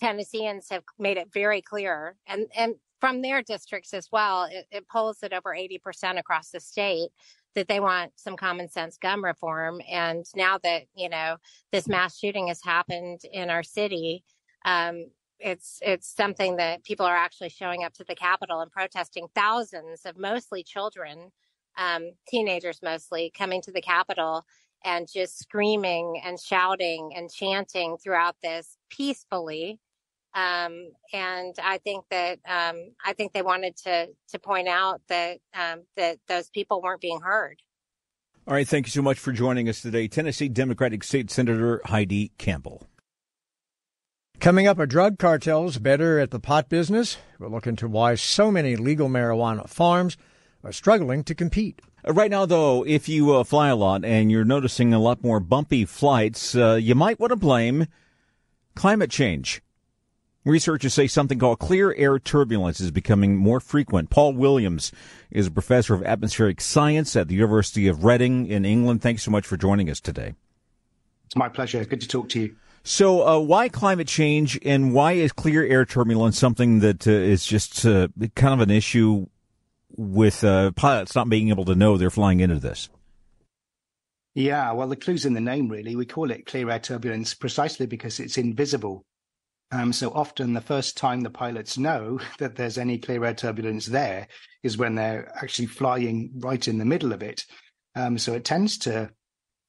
Tennesseans 0.00 0.66
have 0.70 0.84
made 0.98 1.16
it 1.16 1.32
very 1.32 1.62
clear, 1.62 2.16
and 2.26 2.46
and 2.56 2.74
from 3.00 3.22
their 3.22 3.42
districts 3.42 3.92
as 3.94 4.08
well, 4.10 4.44
it, 4.44 4.66
it 4.70 4.88
polls 4.88 5.18
at 5.22 5.32
over 5.32 5.54
eighty 5.54 5.78
percent 5.78 6.18
across 6.18 6.50
the 6.50 6.60
state 6.60 7.10
that 7.54 7.68
they 7.68 7.80
want 7.80 8.12
some 8.16 8.36
common 8.36 8.68
sense 8.68 8.98
gun 8.98 9.22
reform. 9.22 9.80
And 9.90 10.24
now 10.34 10.58
that 10.62 10.82
you 10.94 11.08
know 11.08 11.36
this 11.72 11.88
mass 11.88 12.18
shooting 12.18 12.48
has 12.48 12.60
happened 12.62 13.20
in 13.32 13.48
our 13.48 13.62
city, 13.62 14.22
um, 14.64 15.06
it's 15.38 15.78
it's 15.82 16.14
something 16.14 16.56
that 16.56 16.84
people 16.84 17.06
are 17.06 17.16
actually 17.16 17.50
showing 17.50 17.84
up 17.84 17.94
to 17.94 18.04
the 18.04 18.14
Capitol 18.14 18.60
and 18.60 18.70
protesting. 18.70 19.28
Thousands 19.34 20.04
of 20.04 20.18
mostly 20.18 20.62
children, 20.62 21.32
um, 21.78 22.10
teenagers 22.28 22.80
mostly, 22.82 23.32
coming 23.36 23.62
to 23.62 23.72
the 23.72 23.82
Capitol 23.82 24.44
and 24.86 25.06
just 25.12 25.38
screaming 25.38 26.22
and 26.24 26.40
shouting 26.40 27.12
and 27.14 27.30
chanting 27.30 27.98
throughout 27.98 28.36
this 28.42 28.78
peacefully. 28.88 29.80
Um, 30.34 30.90
and 31.12 31.54
I 31.62 31.78
think 31.78 32.04
that 32.10 32.38
um, 32.48 32.92
I 33.04 33.12
think 33.14 33.32
they 33.32 33.42
wanted 33.42 33.76
to 33.84 34.08
to 34.28 34.38
point 34.38 34.68
out 34.68 35.00
that 35.08 35.38
um, 35.54 35.82
that 35.96 36.18
those 36.28 36.48
people 36.50 36.80
weren't 36.80 37.00
being 37.00 37.20
heard. 37.20 37.60
All 38.46 38.54
right, 38.54 38.68
thank 38.68 38.86
you 38.86 38.92
so 38.92 39.02
much 39.02 39.18
for 39.18 39.32
joining 39.32 39.68
us 39.68 39.82
today, 39.82 40.06
Tennessee 40.06 40.48
Democratic 40.48 41.02
State 41.02 41.30
Senator 41.30 41.80
Heidi 41.86 42.30
Campbell. 42.38 42.86
Coming 44.38 44.68
up, 44.68 44.78
are 44.78 44.86
drug 44.86 45.18
cartels 45.18 45.78
better 45.78 46.20
at 46.20 46.30
the 46.30 46.38
pot 46.38 46.68
business? 46.68 47.16
We'll 47.40 47.50
look 47.50 47.66
into 47.66 47.88
why 47.88 48.14
so 48.14 48.52
many 48.52 48.76
legal 48.76 49.08
marijuana 49.08 49.68
farms 49.68 50.16
are 50.62 50.72
struggling 50.72 51.24
to 51.24 51.34
compete. 51.34 51.80
Uh, 52.06 52.12
right 52.12 52.30
now, 52.30 52.46
though, 52.46 52.84
if 52.86 53.08
you 53.08 53.34
uh, 53.34 53.44
fly 53.44 53.68
a 53.68 53.76
lot 53.76 54.04
and 54.04 54.30
you're 54.30 54.44
noticing 54.44 54.94
a 54.94 54.98
lot 54.98 55.22
more 55.22 55.40
bumpy 55.40 55.84
flights, 55.84 56.54
uh, 56.54 56.74
you 56.74 56.94
might 56.94 57.18
want 57.18 57.30
to 57.30 57.36
blame 57.36 57.86
climate 58.74 59.10
change. 59.10 59.62
Researchers 60.44 60.94
say 60.94 61.08
something 61.08 61.40
called 61.40 61.58
clear 61.58 61.92
air 61.94 62.20
turbulence 62.20 62.78
is 62.78 62.92
becoming 62.92 63.36
more 63.36 63.58
frequent. 63.58 64.10
Paul 64.10 64.34
Williams 64.34 64.92
is 65.28 65.48
a 65.48 65.50
professor 65.50 65.92
of 65.92 66.04
atmospheric 66.04 66.60
science 66.60 67.16
at 67.16 67.26
the 67.26 67.34
University 67.34 67.88
of 67.88 68.04
Reading 68.04 68.46
in 68.46 68.64
England. 68.64 69.02
Thanks 69.02 69.24
so 69.24 69.32
much 69.32 69.44
for 69.44 69.56
joining 69.56 69.90
us 69.90 70.00
today. 70.00 70.34
It's 71.24 71.34
my 71.34 71.48
pleasure. 71.48 71.84
Good 71.84 72.00
to 72.02 72.08
talk 72.08 72.28
to 72.30 72.40
you. 72.40 72.56
So, 72.84 73.26
uh, 73.26 73.40
why 73.40 73.68
climate 73.68 74.06
change 74.06 74.56
and 74.64 74.94
why 74.94 75.12
is 75.12 75.32
clear 75.32 75.64
air 75.64 75.84
turbulence 75.84 76.38
something 76.38 76.78
that 76.78 77.08
uh, 77.08 77.10
is 77.10 77.44
just 77.44 77.84
uh, 77.84 78.06
kind 78.36 78.54
of 78.54 78.60
an 78.60 78.70
issue 78.70 79.26
with 79.96 80.44
uh, 80.44 80.72
pilots 80.72 81.14
not 81.14 81.28
being 81.28 81.48
able 81.48 81.64
to 81.64 81.74
know 81.74 81.96
they're 81.96 82.10
flying 82.10 82.40
into 82.40 82.58
this? 82.58 82.88
Yeah, 84.34 84.72
well, 84.72 84.88
the 84.88 84.96
clue's 84.96 85.24
in 85.24 85.32
the 85.32 85.40
name, 85.40 85.68
really. 85.68 85.96
We 85.96 86.04
call 86.04 86.30
it 86.30 86.44
clear 86.44 86.68
air 86.68 86.78
turbulence 86.78 87.32
precisely 87.32 87.86
because 87.86 88.20
it's 88.20 88.36
invisible. 88.36 89.04
Um, 89.72 89.92
so 89.92 90.10
often, 90.10 90.52
the 90.52 90.60
first 90.60 90.96
time 90.96 91.22
the 91.22 91.30
pilots 91.30 91.78
know 91.78 92.20
that 92.38 92.56
there's 92.56 92.78
any 92.78 92.98
clear 92.98 93.24
air 93.24 93.34
turbulence 93.34 93.86
there 93.86 94.28
is 94.62 94.76
when 94.76 94.94
they're 94.94 95.32
actually 95.42 95.66
flying 95.66 96.32
right 96.36 96.68
in 96.68 96.78
the 96.78 96.84
middle 96.84 97.12
of 97.12 97.22
it. 97.22 97.44
Um, 97.94 98.18
so 98.18 98.34
it 98.34 98.44
tends 98.44 98.76
to 98.78 99.10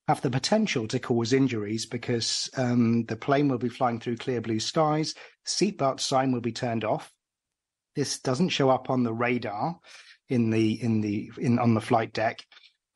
have 0.07 0.21
the 0.21 0.29
potential 0.29 0.87
to 0.87 0.99
cause 0.99 1.33
injuries 1.33 1.85
because 1.85 2.49
um, 2.57 3.05
the 3.05 3.15
plane 3.15 3.47
will 3.47 3.57
be 3.57 3.69
flying 3.69 3.99
through 3.99 4.17
clear 4.17 4.41
blue 4.41 4.59
skies, 4.59 5.15
seatbelt 5.45 5.99
sign 5.99 6.31
will 6.31 6.41
be 6.41 6.51
turned 6.51 6.83
off. 6.83 7.11
This 7.95 8.19
doesn't 8.19 8.49
show 8.49 8.69
up 8.69 8.89
on 8.89 9.03
the 9.03 9.13
radar 9.13 9.79
in 10.29 10.49
the 10.49 10.81
in 10.81 11.01
the 11.01 11.31
in 11.37 11.59
on 11.59 11.73
the 11.73 11.81
flight 11.81 12.13
deck, 12.13 12.45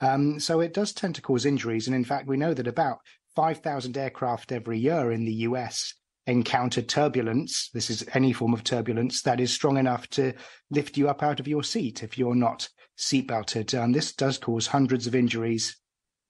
um, 0.01 0.39
so 0.39 0.59
it 0.59 0.73
does 0.73 0.93
tend 0.93 1.15
to 1.15 1.21
cause 1.21 1.45
injuries. 1.45 1.87
And 1.87 1.95
in 1.95 2.03
fact, 2.03 2.27
we 2.27 2.37
know 2.37 2.53
that 2.53 2.67
about 2.67 2.99
5,000 3.35 3.97
aircraft 3.97 4.51
every 4.51 4.79
year 4.79 5.11
in 5.11 5.25
the 5.25 5.33
US 5.33 5.93
encounter 6.27 6.81
turbulence. 6.81 7.69
This 7.73 7.89
is 7.89 8.05
any 8.13 8.33
form 8.33 8.53
of 8.53 8.63
turbulence 8.63 9.21
that 9.23 9.39
is 9.39 9.53
strong 9.53 9.77
enough 9.77 10.07
to 10.11 10.33
lift 10.69 10.97
you 10.97 11.09
up 11.09 11.23
out 11.23 11.39
of 11.39 11.47
your 11.47 11.63
seat 11.63 12.03
if 12.03 12.17
you're 12.17 12.35
not 12.35 12.69
seatbelted. 12.97 13.79
And 13.81 13.95
this 13.95 14.13
does 14.13 14.37
cause 14.37 14.67
hundreds 14.67 15.07
of 15.07 15.15
injuries 15.15 15.77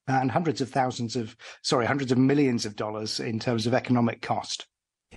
and 0.07 0.31
hundreds 0.31 0.61
of 0.61 0.69
thousands 0.69 1.15
of, 1.15 1.35
sorry, 1.61 1.85
hundreds 1.85 2.11
of 2.11 2.17
millions 2.17 2.65
of 2.65 2.75
dollars 2.75 3.19
in 3.19 3.39
terms 3.39 3.67
of 3.67 3.73
economic 3.73 4.21
cost. 4.21 4.67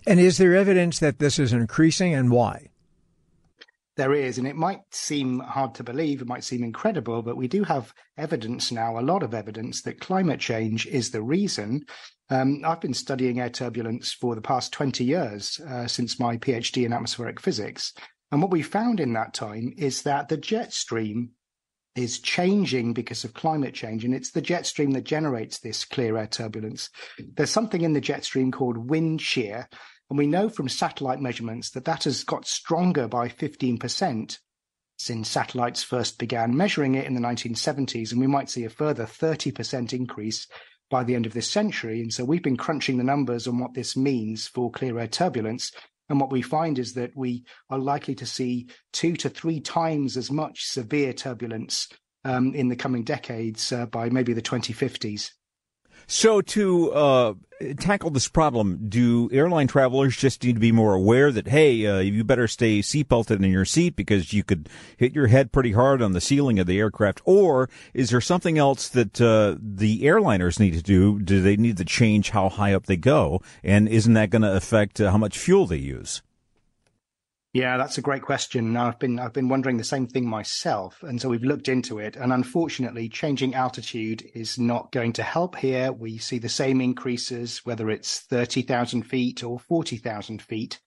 And 0.07 0.21
is 0.21 0.39
there 0.39 0.55
evidence 0.55 0.99
that 0.99 1.19
this 1.19 1.39
is 1.39 1.53
increasing 1.53 2.15
and 2.15 2.31
why? 2.31 2.71
There 3.97 4.13
is, 4.13 4.39
and 4.39 4.47
it 4.47 4.57
might 4.57 4.81
seem 4.91 5.39
hard 5.39 5.75
to 5.77 5.85
believe, 5.85 6.21
it 6.21 6.27
might 6.27 6.43
seem 6.43 6.65
incredible, 6.65 7.23
but 7.23 7.37
we 7.37 7.47
do 7.47 7.63
have 7.63 7.95
evidence 8.17 8.73
now, 8.73 8.99
a 8.99 9.01
lot 9.01 9.23
of 9.23 9.35
evidence, 9.35 9.83
that 9.83 10.01
climate 10.01 10.41
change 10.41 10.87
is 10.87 11.11
the 11.11 11.23
reason. 11.23 11.85
Um, 12.29 12.63
I've 12.65 12.81
been 12.81 12.95
studying 12.95 13.39
air 13.39 13.51
turbulence 13.51 14.13
for 14.13 14.35
the 14.35 14.41
past 14.41 14.73
20 14.73 15.05
years, 15.05 15.61
uh, 15.61 15.87
since 15.87 16.19
my 16.19 16.37
PhD 16.37 16.85
in 16.85 16.93
atmospheric 16.93 17.41
physics. 17.41 17.93
And 18.33 18.43
what 18.43 18.51
we 18.51 18.63
found 18.63 18.99
in 18.99 19.13
that 19.13 19.33
time 19.33 19.73
is 19.77 20.03
that 20.03 20.29
the 20.29 20.37
jet 20.37 20.73
stream 20.73 21.31
is 21.95 22.19
changing 22.19 22.93
because 22.93 23.23
of 23.23 23.35
climate 23.35 23.75
change, 23.75 24.05
and 24.05 24.15
it's 24.15 24.33
the 24.33 24.43
jet 24.43 24.67
stream 24.67 24.91
that 24.93 25.05
generates 25.05 25.61
this 25.61 25.85
clear 25.85 26.17
air 26.17 26.27
turbulence. 26.27 26.91
There's 27.37 27.51
something 27.51 27.83
in 27.83 27.93
the 27.93 28.01
jet 28.01 28.25
stream 28.25 28.51
called 28.51 28.91
wind 28.91 29.21
shear, 29.23 29.69
and 30.15 30.19
we 30.21 30.29
know 30.29 30.49
from 30.49 30.69
satellite 30.69 31.21
measurements 31.21 31.71
that 31.71 31.87
that 31.87 32.05
has 32.05 32.23
got 32.23 32.47
stronger 32.47 33.09
by 33.09 33.27
15% 33.29 34.39
since 34.97 35.29
satellites 35.29 35.83
first 35.83 36.21
began 36.21 36.57
measuring 36.57 36.95
it 36.95 37.07
in 37.07 37.15
the 37.15 37.21
1970s, 37.21 38.13
and 38.13 38.21
we 38.21 38.29
might 38.29 38.49
see 38.49 38.63
a 38.63 38.71
further 38.71 39.07
30% 39.07 39.93
increase 39.93 40.47
by 40.89 41.03
the 41.03 41.17
end 41.17 41.27
of 41.27 41.33
this 41.33 41.51
century. 41.51 42.01
And 42.01 42.13
so 42.13 42.25
we've 42.25 42.45
been 42.45 42.57
crunching 42.57 42.97
the 42.97 43.03
numbers 43.03 43.49
on 43.49 43.59
what 43.59 43.75
this 43.75 43.97
means 43.97 44.47
for 44.47 44.71
clear 44.71 45.01
air 45.01 45.09
turbulence. 45.09 45.73
And 46.09 46.21
what 46.21 46.31
we 46.31 46.43
find 46.43 46.79
is 46.79 46.95
that 46.95 47.17
we 47.17 47.45
are 47.69 47.81
likely 47.81 48.15
to 48.15 48.25
see 48.25 48.69
two 48.93 49.17
to 49.17 49.29
three 49.29 49.59
times 49.59 50.17
as 50.17 50.31
much 50.31 50.65
severe 50.65 51.13
turbulence 51.13 51.89
um, 52.23 52.55
in 52.55 52.69
the 52.69 52.77
coming 52.77 53.03
decades 53.03 53.73
uh, 53.73 53.87
by 53.87 54.11
maybe 54.11 54.33
the 54.33 54.41
2050s. 54.41 55.31
So, 56.07 56.41
to 56.41 56.93
uh, 56.93 57.35
tackle 57.79 58.11
this 58.11 58.29
problem, 58.29 58.89
do 58.89 59.29
airline 59.33 59.67
travelers 59.67 60.17
just 60.17 60.43
need 60.43 60.55
to 60.55 60.61
be 60.61 60.73
more 60.73 60.95
aware 60.95 61.33
that, 61.33 61.49
hey, 61.49 61.87
uh, 61.87 61.99
you 61.99 62.25
better 62.25 62.49
stay 62.49 62.81
seatbelted 62.81 63.43
in 63.43 63.51
your 63.51 63.65
seat 63.65 63.97
because 63.97 64.33
you 64.33 64.45
could 64.45 64.69
hit 64.97 65.15
your 65.15 65.29
head 65.29 65.53
pretty 65.53 65.73
hard 65.73 66.03
on 66.03 66.13
the 66.13 66.21
ceiling 66.21 66.59
of 66.59 66.67
the 66.67 66.79
aircraft? 66.79 67.21
Or 67.25 67.69
is 67.93 68.11
there 68.11 68.21
something 68.21 68.59
else 68.59 68.89
that 68.91 69.21
uh, 69.21 69.57
the 69.61 70.03
airliners 70.03 70.61
need 70.61 70.75
to 70.75 70.83
do? 70.83 71.19
Do 71.19 71.41
they 71.41 71.57
need 71.57 71.77
to 71.79 71.85
change 71.85 72.31
how 72.31 72.49
high 72.49 72.75
up 72.75 72.87
they 72.87 72.97
go? 72.97 73.41
And 73.63 73.89
isn't 73.89 74.15
that 74.15 74.31
going 74.31 74.43
to 74.43 74.55
affect 74.55 75.01
uh, 75.01 75.11
how 75.11 75.19
much 75.19 75.39
fuel 75.39 75.67
they 75.67 75.77
use? 75.77 76.23
Yeah, 77.55 77.77
that's 77.77 77.99
a 77.99 78.03
great 78.03 78.23
question. 78.23 78.77
I've 78.77 78.99
been 78.99 79.21
I've 79.21 79.33
been 79.33 79.49
wondering 79.49 79.77
the 79.77 79.85
same 79.85 80.09
thing 80.09 80.29
myself, 80.29 81.05
and 81.05 81.21
so 81.21 81.29
we've 81.29 81.45
looked 81.45 81.69
into 81.69 82.01
it. 82.01 82.17
And 82.17 82.33
unfortunately, 82.33 83.09
changing 83.09 83.55
altitude 83.55 84.29
is 84.35 84.59
not 84.59 84.91
going 84.91 85.13
to 85.15 85.23
help 85.23 85.55
here. 85.55 85.93
We 85.93 86.19
see 86.19 86.39
the 86.39 86.49
same 86.49 86.81
increases 86.81 87.65
whether 87.65 87.91
it's 87.91 88.19
thirty 88.19 88.63
thousand 88.63 89.05
feet 89.05 89.45
or 89.45 89.61
forty 89.61 89.99
thousand 89.99 90.43
feet. 90.43 90.81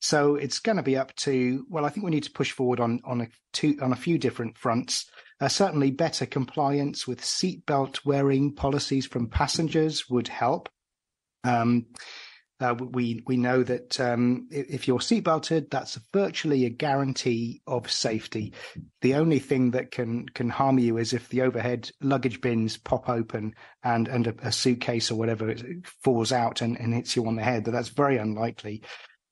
So 0.00 0.36
it's 0.36 0.60
going 0.60 0.76
to 0.76 0.84
be 0.84 0.96
up 0.96 1.16
to 1.16 1.66
well, 1.68 1.84
I 1.84 1.88
think 1.88 2.04
we 2.04 2.12
need 2.12 2.22
to 2.24 2.30
push 2.30 2.52
forward 2.52 2.78
on 2.78 3.00
on 3.04 3.22
a 3.22 3.28
two 3.52 3.76
on 3.82 3.92
a 3.92 3.96
few 3.96 4.16
different 4.16 4.56
fronts. 4.56 5.10
Uh, 5.40 5.48
certainly, 5.48 5.90
better 5.90 6.26
compliance 6.26 7.08
with 7.08 7.22
seatbelt 7.22 8.04
wearing 8.04 8.54
policies 8.54 9.04
from 9.04 9.28
passengers 9.28 10.08
would 10.08 10.28
help. 10.28 10.68
Um, 11.42 11.86
uh, 12.60 12.74
we 12.74 13.22
we 13.26 13.36
know 13.36 13.62
that 13.62 13.98
um, 13.98 14.46
if 14.50 14.86
you're 14.86 15.00
seatbelted, 15.00 15.70
that's 15.70 15.98
virtually 16.12 16.64
a 16.64 16.70
guarantee 16.70 17.60
of 17.66 17.90
safety. 17.90 18.52
The 19.00 19.14
only 19.14 19.40
thing 19.40 19.72
that 19.72 19.90
can 19.90 20.28
can 20.28 20.48
harm 20.48 20.78
you 20.78 20.98
is 20.98 21.12
if 21.12 21.28
the 21.28 21.42
overhead 21.42 21.90
luggage 22.00 22.40
bins 22.40 22.76
pop 22.76 23.08
open 23.08 23.54
and 23.82 24.06
and 24.06 24.28
a, 24.28 24.34
a 24.42 24.52
suitcase 24.52 25.10
or 25.10 25.16
whatever 25.16 25.54
falls 26.04 26.30
out 26.30 26.60
and, 26.60 26.78
and 26.78 26.94
hits 26.94 27.16
you 27.16 27.26
on 27.26 27.36
the 27.36 27.42
head. 27.42 27.64
But 27.64 27.72
that's 27.72 27.88
very 27.88 28.18
unlikely. 28.18 28.82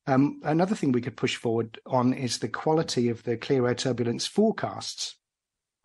Um, 0.09 0.41
another 0.43 0.75
thing 0.75 0.91
we 0.91 1.01
could 1.01 1.17
push 1.17 1.37
forward 1.37 1.79
on 1.87 2.13
is 2.13 2.39
the 2.39 2.49
quality 2.49 3.09
of 3.09 3.23
the 3.23 3.37
clear 3.37 3.69
air 3.69 3.75
turbulence 3.77 4.27
forecasts. 4.27 5.17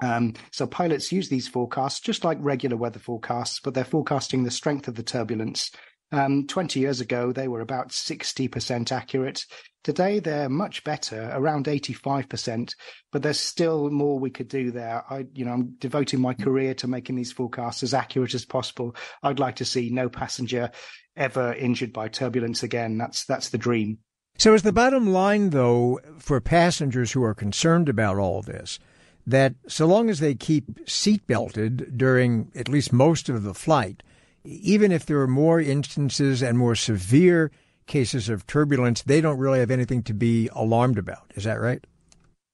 Um, 0.03 0.33
so 0.51 0.65
pilots 0.65 1.11
use 1.11 1.29
these 1.29 1.47
forecasts 1.47 1.99
just 1.99 2.23
like 2.23 2.37
regular 2.41 2.77
weather 2.77 2.99
forecasts, 2.99 3.59
but 3.59 3.73
they're 3.73 3.83
forecasting 3.83 4.43
the 4.43 4.51
strength 4.51 4.87
of 4.87 4.95
the 4.95 5.03
turbulence 5.03 5.71
um, 6.11 6.47
20 6.47 6.79
years 6.79 7.01
ago, 7.01 7.31
they 7.31 7.47
were 7.47 7.61
about 7.61 7.89
60% 7.89 8.91
accurate. 8.91 9.45
Today, 9.83 10.19
they're 10.19 10.49
much 10.49 10.83
better, 10.83 11.29
around 11.33 11.65
85%, 11.65 12.73
but 13.11 13.23
there's 13.23 13.39
still 13.39 13.89
more 13.89 14.19
we 14.19 14.29
could 14.29 14.47
do 14.47 14.71
there. 14.71 15.03
I, 15.09 15.25
you 15.33 15.45
know, 15.45 15.53
I'm 15.53 15.75
devoting 15.79 16.19
my 16.19 16.33
career 16.33 16.73
to 16.75 16.87
making 16.87 17.15
these 17.15 17.31
forecasts 17.31 17.83
as 17.83 17.93
accurate 17.93 18.33
as 18.33 18.45
possible. 18.45 18.95
I'd 19.23 19.39
like 19.39 19.55
to 19.57 19.65
see 19.65 19.89
no 19.89 20.09
passenger 20.09 20.71
ever 21.15 21.53
injured 21.53 21.93
by 21.93 22.09
turbulence 22.09 22.63
again. 22.63 22.97
That's, 22.97 23.25
that's 23.25 23.49
the 23.49 23.57
dream. 23.57 23.99
So 24.37 24.53
is 24.53 24.63
the 24.63 24.73
bottom 24.73 25.11
line, 25.11 25.49
though, 25.49 25.99
for 26.19 26.39
passengers 26.39 27.13
who 27.13 27.23
are 27.23 27.33
concerned 27.33 27.89
about 27.89 28.17
all 28.17 28.41
this, 28.41 28.79
that 29.25 29.55
so 29.67 29.85
long 29.85 30.09
as 30.09 30.19
they 30.19 30.35
keep 30.35 30.87
seat 30.87 31.25
belted 31.27 31.97
during 31.97 32.51
at 32.55 32.69
least 32.69 32.93
most 32.93 33.29
of 33.29 33.43
the 33.43 33.53
flight, 33.53 34.03
even 34.47 34.93
if 34.93 35.05
there 35.05 35.19
are 35.19 35.27
more 35.27 35.59
instances 35.59 36.41
and 36.41 36.57
more 36.57 36.75
severe 36.75 37.51
cases 37.85 38.29
of 38.29 38.47
turbulence, 38.47 39.01
they 39.03 39.19
don't 39.19 39.37
really 39.37 39.59
have 39.59 39.71
anything 39.71 40.01
to 40.03 40.13
be 40.13 40.49
alarmed 40.53 40.97
about. 40.97 41.31
Is 41.35 41.43
that 41.43 41.59
right? 41.59 41.85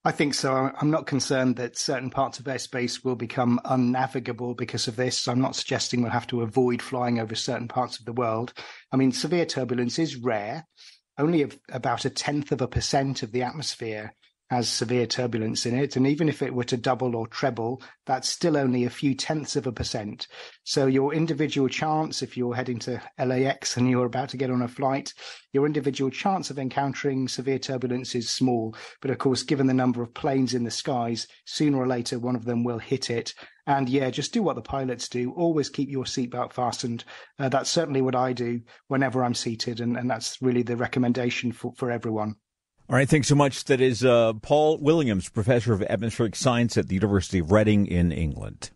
I 0.06 0.12
think 0.12 0.34
so. 0.34 0.72
I'm 0.82 0.92
not 0.92 1.06
concerned 1.06 1.56
that 1.58 1.78
certain 1.78 2.10
parts 2.10 2.40
of 2.40 2.46
airspace 2.46 3.06
will 3.06 3.16
become 3.16 3.62
unnavigable 3.64 4.54
because 4.54 4.88
of 4.88 4.96
this. 4.96 5.28
I'm 5.28 5.40
not 5.40 5.56
suggesting 5.56 6.02
we'll 6.02 6.12
have 6.12 6.28
to 6.28 6.42
avoid 6.42 6.82
flying 6.82 7.20
over 7.20 7.36
certain 7.36 7.68
parts 7.70 8.00
of 8.00 8.06
the 8.06 8.12
world. 8.12 8.54
I 8.92 8.98
mean, 8.98 9.12
severe 9.12 9.46
turbulence 9.46 10.00
is 10.00 10.18
rare. 10.18 10.66
Only 11.18 11.50
about 11.72 12.06
a 12.06 12.10
tenth 12.10 12.52
of 12.52 12.62
a 12.62 12.68
percent 12.68 13.24
of 13.24 13.32
the 13.32 13.44
atmosphere 13.44 14.14
has 14.54 14.70
severe 14.70 15.08
turbulence 15.08 15.66
in 15.66 15.76
it. 15.76 15.96
And 15.96 16.06
even 16.06 16.30
if 16.30 16.44
it 16.44 16.54
were 16.54 16.64
to 16.66 16.78
double 16.78 17.16
or 17.16 17.26
treble, 17.26 17.82
that's 18.06 18.30
still 18.30 18.56
only 18.56 18.84
a 18.84 18.90
few 18.90 19.16
tenths 19.16 19.56
of 19.56 19.66
a 19.66 19.72
percent. 19.72 20.28
So 20.64 20.86
your 20.86 21.12
individual 21.12 21.68
chance, 21.68 22.22
if 22.22 22.38
you're 22.38 22.54
heading 22.54 22.78
to 22.80 23.02
LAX 23.18 23.78
and 23.78 23.90
you're 23.90 24.06
about 24.06 24.30
to 24.30 24.38
get 24.38 24.52
on 24.52 24.62
a 24.62 24.68
flight, 24.68 25.14
your 25.54 25.66
individual 25.66 26.12
chance 26.12 26.52
of 26.52 26.60
encountering 26.60 27.28
severe 27.28 27.58
turbulence 27.58 28.14
is 28.14 28.30
small. 28.30 28.76
But 29.02 29.10
of 29.10 29.18
course, 29.18 29.42
given 29.42 29.66
the 29.66 29.74
number 29.74 30.04
of 30.04 30.14
planes 30.14 30.54
in 30.54 30.64
the 30.64 30.72
skies, 30.72 31.28
sooner 31.46 31.78
or 31.78 31.88
later 31.88 32.20
one 32.20 32.36
of 32.36 32.46
them 32.46 32.64
will 32.64 32.80
hit 32.80 33.10
it. 33.10 33.34
And 33.66 33.90
yeah, 33.90 34.12
just 34.12 34.34
do 34.34 34.44
what 34.44 34.56
the 34.56 34.62
pilots 34.62 35.10
do. 35.10 35.32
Always 35.32 35.70
keep 35.70 35.90
your 35.90 36.04
seatbelt 36.04 36.54
fastened. 36.54 37.06
Uh, 37.40 37.50
that's 37.50 37.72
certainly 37.72 38.02
what 38.02 38.16
I 38.16 38.34
do 38.34 38.62
whenever 38.88 39.24
I'm 39.24 39.34
seated. 39.34 39.80
And, 39.80 39.98
and 39.98 40.08
that's 40.08 40.42
really 40.44 40.62
the 40.62 40.78
recommendation 40.78 41.52
for, 41.52 41.74
for 41.76 41.90
everyone. 41.90 42.36
All 42.90 42.98
right, 42.98 43.08
thanks 43.08 43.30
so 43.30 43.36
much. 43.36 43.63
That 43.66 43.80
is 43.80 44.04
uh, 44.04 44.34
Paul 44.42 44.78
Williams, 44.78 45.30
professor 45.30 45.72
of 45.72 45.82
atmospheric 45.84 46.36
science 46.36 46.78
at 46.78 46.90
the 46.90 46.96
University 46.96 47.40
of 47.40 47.50
Reading 47.52 47.88
in 47.88 48.12
England. 48.12 48.72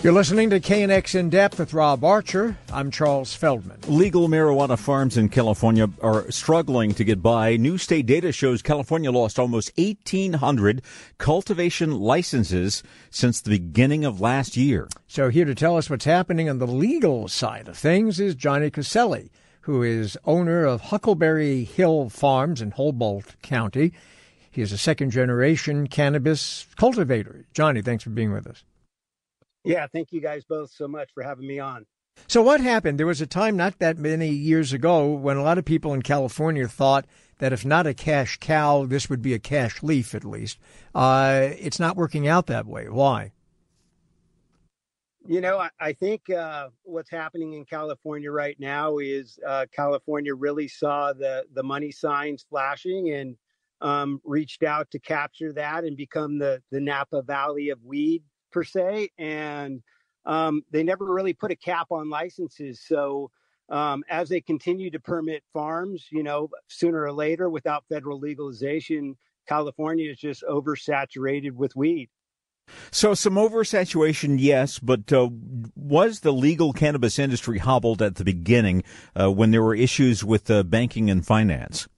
You're 0.00 0.12
listening 0.12 0.50
to 0.50 0.60
KNX 0.60 1.16
In 1.16 1.30
Depth 1.30 1.58
with 1.58 1.72
Rob 1.72 2.04
Archer. 2.04 2.56
I'm 2.70 2.90
Charles 2.92 3.34
Feldman. 3.34 3.80
Legal 3.88 4.28
marijuana 4.28 4.78
farms 4.78 5.16
in 5.16 5.30
California 5.30 5.88
are 6.02 6.30
struggling 6.30 6.94
to 6.94 7.02
get 7.02 7.20
by. 7.20 7.56
New 7.56 7.78
state 7.78 8.06
data 8.06 8.30
shows 8.30 8.62
California 8.62 9.10
lost 9.10 9.40
almost 9.40 9.72
1,800 9.76 10.82
cultivation 11.16 11.98
licenses 11.98 12.84
since 13.10 13.40
the 13.40 13.50
beginning 13.50 14.04
of 14.04 14.20
last 14.20 14.56
year. 14.56 14.86
So, 15.08 15.30
here 15.30 15.46
to 15.46 15.54
tell 15.54 15.76
us 15.76 15.90
what's 15.90 16.04
happening 16.04 16.48
on 16.48 16.58
the 16.58 16.66
legal 16.66 17.26
side 17.26 17.66
of 17.66 17.76
things 17.76 18.20
is 18.20 18.36
Johnny 18.36 18.70
Casali 18.70 19.30
who 19.68 19.82
is 19.82 20.16
owner 20.24 20.64
of 20.64 20.80
Huckleberry 20.80 21.62
Hill 21.62 22.08
Farms 22.08 22.62
in 22.62 22.70
Humboldt 22.70 23.36
County. 23.42 23.92
He 24.50 24.62
is 24.62 24.72
a 24.72 24.78
second 24.78 25.10
generation 25.10 25.88
cannabis 25.88 26.66
cultivator. 26.76 27.44
Johnny, 27.52 27.82
thanks 27.82 28.02
for 28.02 28.08
being 28.08 28.32
with 28.32 28.46
us. 28.46 28.64
Yeah, 29.64 29.86
thank 29.92 30.10
you 30.10 30.22
guys 30.22 30.42
both 30.48 30.70
so 30.70 30.88
much 30.88 31.10
for 31.12 31.22
having 31.22 31.46
me 31.46 31.58
on. 31.58 31.84
So, 32.28 32.40
what 32.40 32.62
happened? 32.62 32.98
There 32.98 33.06
was 33.06 33.20
a 33.20 33.26
time 33.26 33.58
not 33.58 33.78
that 33.78 33.98
many 33.98 34.30
years 34.30 34.72
ago 34.72 35.12
when 35.12 35.36
a 35.36 35.42
lot 35.42 35.58
of 35.58 35.66
people 35.66 35.92
in 35.92 36.00
California 36.00 36.66
thought 36.66 37.04
that 37.36 37.52
if 37.52 37.66
not 37.66 37.86
a 37.86 37.92
cash 37.92 38.38
cow, 38.40 38.86
this 38.86 39.10
would 39.10 39.20
be 39.20 39.34
a 39.34 39.38
cash 39.38 39.82
leaf 39.82 40.14
at 40.14 40.24
least. 40.24 40.58
Uh, 40.94 41.50
it's 41.58 41.78
not 41.78 41.94
working 41.94 42.26
out 42.26 42.46
that 42.46 42.64
way. 42.64 42.88
Why? 42.88 43.32
You 45.28 45.42
know, 45.42 45.58
I, 45.58 45.68
I 45.78 45.92
think 45.92 46.30
uh, 46.30 46.70
what's 46.84 47.10
happening 47.10 47.52
in 47.52 47.66
California 47.66 48.32
right 48.32 48.58
now 48.58 48.96
is 48.96 49.38
uh, 49.46 49.66
California 49.70 50.34
really 50.34 50.68
saw 50.68 51.12
the 51.12 51.44
the 51.52 51.62
money 51.62 51.90
signs 51.90 52.46
flashing 52.48 53.10
and 53.10 53.36
um, 53.82 54.22
reached 54.24 54.62
out 54.62 54.90
to 54.92 54.98
capture 54.98 55.52
that 55.52 55.84
and 55.84 55.98
become 55.98 56.38
the 56.38 56.62
the 56.70 56.80
Napa 56.80 57.20
Valley 57.20 57.68
of 57.68 57.84
weed 57.84 58.22
per 58.50 58.64
se. 58.64 59.10
And 59.18 59.82
um, 60.24 60.62
they 60.70 60.82
never 60.82 61.04
really 61.04 61.34
put 61.34 61.50
a 61.50 61.56
cap 61.56 61.88
on 61.90 62.08
licenses. 62.08 62.80
So 62.86 63.30
um, 63.68 64.04
as 64.08 64.30
they 64.30 64.40
continue 64.40 64.90
to 64.92 64.98
permit 64.98 65.42
farms, 65.52 66.06
you 66.10 66.22
know, 66.22 66.48
sooner 66.68 67.02
or 67.02 67.12
later, 67.12 67.50
without 67.50 67.84
federal 67.90 68.18
legalization, 68.18 69.14
California 69.46 70.10
is 70.10 70.18
just 70.18 70.42
oversaturated 70.48 71.52
with 71.52 71.76
weed. 71.76 72.08
So 72.90 73.14
some 73.14 73.34
oversaturation, 73.34 74.36
yes, 74.38 74.78
but 74.78 75.12
uh, 75.12 75.28
was 75.76 76.20
the 76.20 76.32
legal 76.32 76.72
cannabis 76.72 77.18
industry 77.18 77.58
hobbled 77.58 78.02
at 78.02 78.16
the 78.16 78.24
beginning 78.24 78.84
uh, 79.18 79.30
when 79.30 79.50
there 79.50 79.62
were 79.62 79.74
issues 79.74 80.24
with 80.24 80.50
uh, 80.50 80.62
banking 80.62 81.10
and 81.10 81.24
finance? 81.24 81.88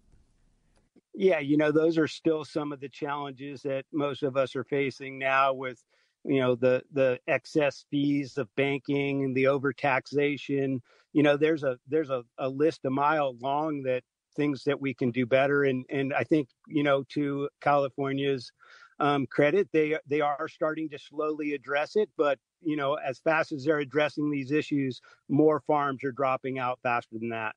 Yeah, 1.15 1.41
you 1.41 1.57
know, 1.57 1.73
those 1.73 1.99
are 1.99 2.09
still 2.09 2.45
some 2.45 2.73
of 2.73 2.81
the 2.81 2.89
challenges 2.89 3.63
that 3.63 3.85
most 3.93 4.23
of 4.23 4.37
us 4.37 4.57
are 4.57 4.65
facing 4.65 5.19
now 5.19 5.53
with, 5.53 5.83
you 6.25 6.41
know, 6.41 6.55
the 6.55 6.83
the 6.93 7.19
excess 7.27 7.85
fees 7.91 8.39
of 8.39 8.49
banking 8.57 9.25
and 9.25 9.35
the 9.35 9.45
overtaxation. 9.45 10.81
You 11.13 11.23
know, 11.23 11.37
there's 11.37 11.63
a 11.63 11.79
there's 11.89 12.11
a, 12.11 12.23
a 12.39 12.49
list 12.49 12.85
a 12.85 12.91
mile 12.91 13.37
long 13.41 13.83
that 13.83 14.03
things 14.37 14.65
that 14.65 14.81
we 14.81 14.95
can 14.95 15.11
do 15.11 15.27
better 15.27 15.65
and 15.65 15.85
and 15.91 16.15
I 16.15 16.25
think, 16.25 16.49
you 16.67 16.83
know, 16.83 17.05
to 17.11 17.49
California's 17.61 18.53
um, 19.01 19.27
credit. 19.27 19.69
They 19.73 19.97
they 20.07 20.21
are 20.21 20.49
starting 20.49 20.89
to 20.91 20.99
slowly 20.99 21.55
address 21.55 21.97
it, 21.97 22.11
but 22.17 22.39
you 22.63 22.77
know, 22.77 22.95
as 22.95 23.19
fast 23.19 23.53
as 23.53 23.65
they're 23.65 23.79
addressing 23.79 24.31
these 24.31 24.53
issues, 24.53 25.01
more 25.29 25.61
farms 25.61 26.05
are 26.05 26.13
dropping 26.13 26.59
out 26.59 26.79
faster 26.83 27.17
than 27.19 27.31
that. 27.31 27.55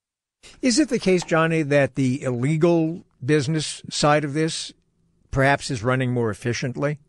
Is 0.62 0.80
it 0.80 0.90
the 0.90 1.00
case, 1.00 1.24
Johnny, 1.24 1.62
that 1.62 1.96
the 1.96 2.22
illegal 2.24 3.04
business 3.24 3.82
side 3.90 4.24
of 4.24 4.34
this 4.34 4.74
perhaps 5.32 5.70
is 5.70 5.84
running 5.84 6.12
more 6.12 6.30
efficiently? 6.30 7.00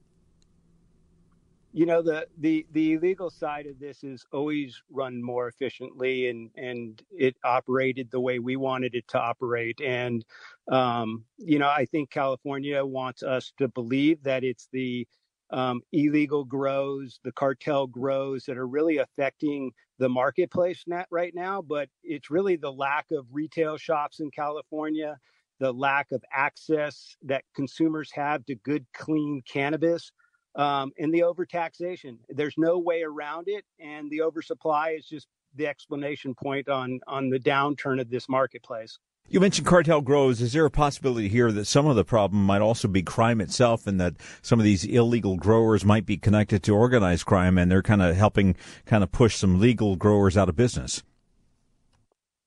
You 1.74 1.86
know 1.86 2.00
the 2.02 2.26
the 2.38 2.64
the 2.70 2.92
illegal 2.92 3.30
side 3.30 3.66
of 3.66 3.80
this 3.80 4.04
is 4.04 4.24
always 4.32 4.80
run 4.90 5.20
more 5.20 5.48
efficiently 5.48 6.28
and 6.28 6.48
and 6.56 7.02
it 7.10 7.36
operated 7.44 8.08
the 8.12 8.20
way 8.20 8.38
we 8.38 8.54
wanted 8.54 8.94
it 8.94 9.06
to 9.08 9.20
operate. 9.20 9.80
And 9.80 10.24
um, 10.70 11.24
you 11.38 11.58
know 11.58 11.68
i 11.68 11.84
think 11.84 12.10
california 12.10 12.84
wants 12.84 13.22
us 13.22 13.52
to 13.58 13.68
believe 13.68 14.22
that 14.22 14.44
it's 14.44 14.68
the 14.72 15.06
um, 15.50 15.82
illegal 15.92 16.44
grows 16.44 17.20
the 17.24 17.32
cartel 17.32 17.86
grows 17.86 18.44
that 18.44 18.56
are 18.56 18.66
really 18.66 18.98
affecting 18.98 19.72
the 19.98 20.08
marketplace 20.08 20.84
net 20.86 21.06
right 21.10 21.34
now 21.34 21.60
but 21.60 21.88
it's 22.02 22.30
really 22.30 22.56
the 22.56 22.72
lack 22.72 23.06
of 23.10 23.26
retail 23.32 23.76
shops 23.76 24.20
in 24.20 24.30
california 24.30 25.18
the 25.60 25.72
lack 25.72 26.12
of 26.12 26.24
access 26.32 27.16
that 27.22 27.44
consumers 27.54 28.10
have 28.12 28.44
to 28.46 28.54
good 28.54 28.86
clean 28.94 29.42
cannabis 29.46 30.10
um, 30.54 30.92
and 30.98 31.12
the 31.12 31.20
overtaxation. 31.20 32.18
There's 32.28 32.54
no 32.56 32.78
way 32.78 33.02
around 33.02 33.48
it, 33.48 33.64
and 33.78 34.10
the 34.10 34.22
oversupply 34.22 34.96
is 34.98 35.06
just 35.06 35.26
the 35.54 35.66
explanation 35.66 36.34
point 36.34 36.68
on 36.68 37.00
on 37.06 37.30
the 37.30 37.38
downturn 37.38 38.00
of 38.00 38.10
this 38.10 38.28
marketplace. 38.28 38.98
You 39.26 39.40
mentioned 39.40 39.66
cartel 39.66 40.02
grows. 40.02 40.42
Is 40.42 40.52
there 40.52 40.66
a 40.66 40.70
possibility 40.70 41.28
here 41.28 41.50
that 41.50 41.64
some 41.64 41.86
of 41.86 41.96
the 41.96 42.04
problem 42.04 42.44
might 42.44 42.60
also 42.60 42.88
be 42.88 43.02
crime 43.02 43.40
itself, 43.40 43.86
and 43.86 43.98
that 44.00 44.14
some 44.42 44.60
of 44.60 44.64
these 44.64 44.84
illegal 44.84 45.36
growers 45.36 45.84
might 45.84 46.04
be 46.04 46.18
connected 46.18 46.62
to 46.64 46.74
organized 46.74 47.24
crime, 47.24 47.56
and 47.56 47.70
they're 47.70 47.82
kind 47.82 48.02
of 48.02 48.16
helping 48.16 48.54
kind 48.84 49.02
of 49.02 49.10
push 49.10 49.36
some 49.36 49.58
legal 49.58 49.96
growers 49.96 50.36
out 50.36 50.50
of 50.50 50.56
business? 50.56 51.02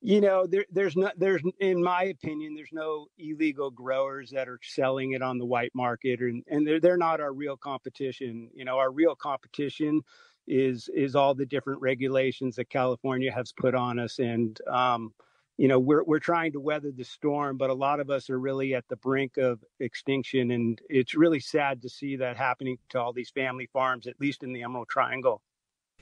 You 0.00 0.20
know 0.20 0.46
there, 0.46 0.64
there's 0.70 0.96
not 0.96 1.18
there's 1.18 1.42
in 1.58 1.82
my 1.82 2.04
opinion 2.04 2.54
there's 2.54 2.72
no 2.72 3.06
illegal 3.18 3.70
growers 3.70 4.30
that 4.30 4.48
are 4.48 4.60
selling 4.62 5.12
it 5.12 5.22
on 5.22 5.38
the 5.38 5.44
white 5.44 5.72
market 5.74 6.20
and, 6.20 6.44
and 6.48 6.66
they're, 6.66 6.80
they're 6.80 6.96
not 6.96 7.20
our 7.20 7.32
real 7.32 7.56
competition. 7.56 8.50
You 8.54 8.64
know 8.64 8.78
our 8.78 8.92
real 8.92 9.16
competition 9.16 10.02
is 10.46 10.88
is 10.94 11.14
all 11.14 11.34
the 11.34 11.44
different 11.44 11.80
regulations 11.82 12.56
that 12.56 12.70
california 12.70 13.30
has 13.30 13.52
put 13.52 13.74
on 13.74 13.98
us 13.98 14.18
and 14.18 14.58
um, 14.66 15.12
you 15.58 15.68
know 15.68 15.78
we're 15.78 16.02
we're 16.04 16.18
trying 16.18 16.52
to 16.52 16.60
weather 16.60 16.90
the 16.90 17.04
storm 17.04 17.58
but 17.58 17.68
a 17.68 17.74
lot 17.74 18.00
of 18.00 18.08
us 18.08 18.30
are 18.30 18.38
really 18.38 18.74
at 18.74 18.88
the 18.88 18.96
brink 18.96 19.36
of 19.36 19.62
extinction 19.80 20.52
and 20.52 20.80
it's 20.88 21.14
really 21.14 21.40
sad 21.40 21.82
to 21.82 21.88
see 21.88 22.16
that 22.16 22.36
happening 22.36 22.78
to 22.88 22.98
all 22.98 23.12
these 23.12 23.30
family 23.30 23.68
farms 23.72 24.06
at 24.06 24.18
least 24.20 24.42
in 24.42 24.52
the 24.52 24.62
emerald 24.62 24.88
triangle. 24.88 25.42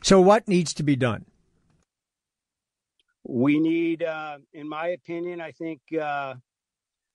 So 0.02 0.20
what 0.20 0.46
needs 0.46 0.74
to 0.74 0.82
be 0.82 0.94
done 0.94 1.24
we 3.28 3.58
need, 3.58 4.02
uh, 4.02 4.38
in 4.52 4.68
my 4.68 4.88
opinion, 4.88 5.40
I 5.40 5.50
think 5.52 5.80
uh, 6.00 6.34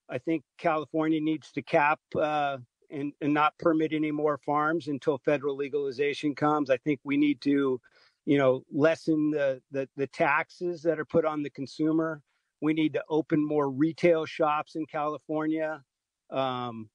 I 0.09 0.17
think 0.17 0.43
California 0.57 1.21
needs 1.21 1.51
to 1.53 1.61
cap 1.61 1.99
uh, 2.19 2.57
and, 2.89 3.13
and 3.21 3.33
not 3.33 3.57
permit 3.57 3.93
any 3.93 4.11
more 4.11 4.37
farms 4.37 4.87
until 4.87 5.19
federal 5.19 5.55
legalization 5.55 6.35
comes. 6.35 6.69
I 6.69 6.77
think 6.77 6.99
we 7.05 7.15
need 7.15 7.39
to, 7.41 7.79
you 8.25 8.37
know, 8.37 8.63
lessen 8.71 9.31
the, 9.31 9.61
the 9.71 9.87
the 9.95 10.07
taxes 10.07 10.81
that 10.83 10.99
are 10.99 11.05
put 11.05 11.25
on 11.25 11.43
the 11.43 11.49
consumer. 11.49 12.21
We 12.61 12.73
need 12.73 12.93
to 12.93 13.03
open 13.09 13.45
more 13.45 13.69
retail 13.71 14.25
shops 14.25 14.75
in 14.75 14.85
California, 14.85 15.81
um, 16.29 16.89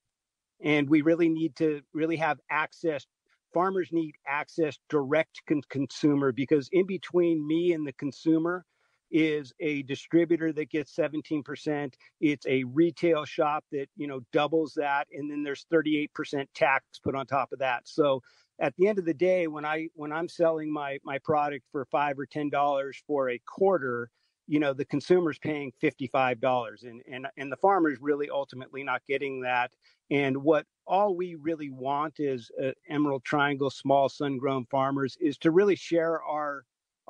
and 0.62 0.88
we 0.88 1.00
really 1.00 1.28
need 1.28 1.56
to 1.56 1.80
really 1.94 2.16
have 2.16 2.38
access 2.50 3.06
farmers 3.54 3.88
need 3.90 4.14
access 4.26 4.76
direct 4.90 5.40
to 5.48 5.62
consumer 5.70 6.30
because 6.30 6.68
in 6.72 6.84
between 6.84 7.46
me 7.46 7.72
and 7.72 7.86
the 7.86 7.92
consumer 7.94 8.66
is 9.10 9.52
a 9.60 9.82
distributor 9.82 10.52
that 10.52 10.70
gets 10.70 10.94
17%. 10.94 11.94
It's 12.20 12.46
a 12.46 12.64
retail 12.64 13.24
shop 13.24 13.64
that, 13.72 13.86
you 13.96 14.06
know, 14.06 14.20
doubles 14.32 14.74
that. 14.76 15.06
And 15.12 15.30
then 15.30 15.42
there's 15.42 15.66
38% 15.72 16.46
tax 16.54 16.84
put 17.02 17.14
on 17.14 17.26
top 17.26 17.52
of 17.52 17.58
that. 17.60 17.82
So 17.84 18.22
at 18.58 18.74
the 18.76 18.88
end 18.88 18.98
of 18.98 19.04
the 19.04 19.14
day, 19.14 19.46
when 19.46 19.64
I 19.64 19.88
when 19.94 20.12
I'm 20.12 20.28
selling 20.28 20.72
my 20.72 20.98
my 21.04 21.18
product 21.18 21.64
for 21.70 21.84
five 21.86 22.18
or 22.18 22.26
ten 22.26 22.48
dollars 22.48 23.02
for 23.06 23.30
a 23.30 23.38
quarter, 23.46 24.10
you 24.46 24.60
know, 24.60 24.72
the 24.72 24.84
consumer's 24.84 25.38
paying 25.38 25.72
$55 25.82 26.84
and, 26.84 27.02
and, 27.10 27.26
and 27.36 27.50
the 27.50 27.56
farmer's 27.56 27.98
really 28.00 28.30
ultimately 28.30 28.84
not 28.84 29.02
getting 29.06 29.40
that. 29.40 29.72
And 30.10 30.36
what 30.36 30.66
all 30.86 31.16
we 31.16 31.34
really 31.34 31.70
want 31.70 32.14
is 32.18 32.50
uh, 32.62 32.70
Emerald 32.88 33.24
Triangle 33.24 33.70
small 33.70 34.08
sun 34.08 34.38
grown 34.38 34.64
farmers 34.66 35.16
is 35.20 35.36
to 35.38 35.50
really 35.50 35.74
share 35.74 36.22
our 36.22 36.64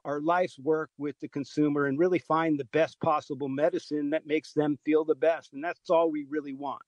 our 0.06 0.20
life's 0.20 0.58
work 0.58 0.90
with 0.96 1.18
the 1.20 1.28
consumer 1.28 1.86
and 1.86 1.98
really 1.98 2.20
find 2.20 2.58
the 2.58 2.64
best 2.66 2.98
possible 3.00 3.48
medicine 3.48 4.10
that 4.10 4.26
makes 4.26 4.52
them 4.52 4.78
feel 4.84 5.04
the 5.04 5.16
best. 5.16 5.52
And 5.52 5.62
that's 5.62 5.90
all 5.90 6.10
we 6.10 6.24
really 6.30 6.54
want. 6.54 6.80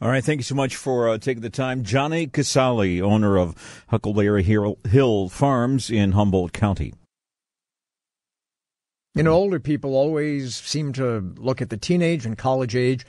All 0.00 0.08
right, 0.08 0.24
thank 0.24 0.38
you 0.38 0.44
so 0.44 0.56
much 0.56 0.74
for 0.74 1.08
uh, 1.08 1.18
taking 1.18 1.42
the 1.42 1.50
time. 1.50 1.84
Johnny 1.84 2.26
Casali, 2.26 3.00
owner 3.00 3.38
of 3.38 3.84
Huckleberry 3.88 4.42
Hill 4.42 5.28
Farms 5.28 5.90
in 5.90 6.12
Humboldt 6.12 6.52
County. 6.52 6.94
You 9.14 9.22
know, 9.22 9.32
older 9.32 9.60
people 9.60 9.94
always 9.94 10.56
seem 10.56 10.92
to 10.94 11.20
look 11.36 11.62
at 11.62 11.70
the 11.70 11.76
teenage 11.76 12.26
and 12.26 12.36
college 12.36 12.74
age 12.74 13.06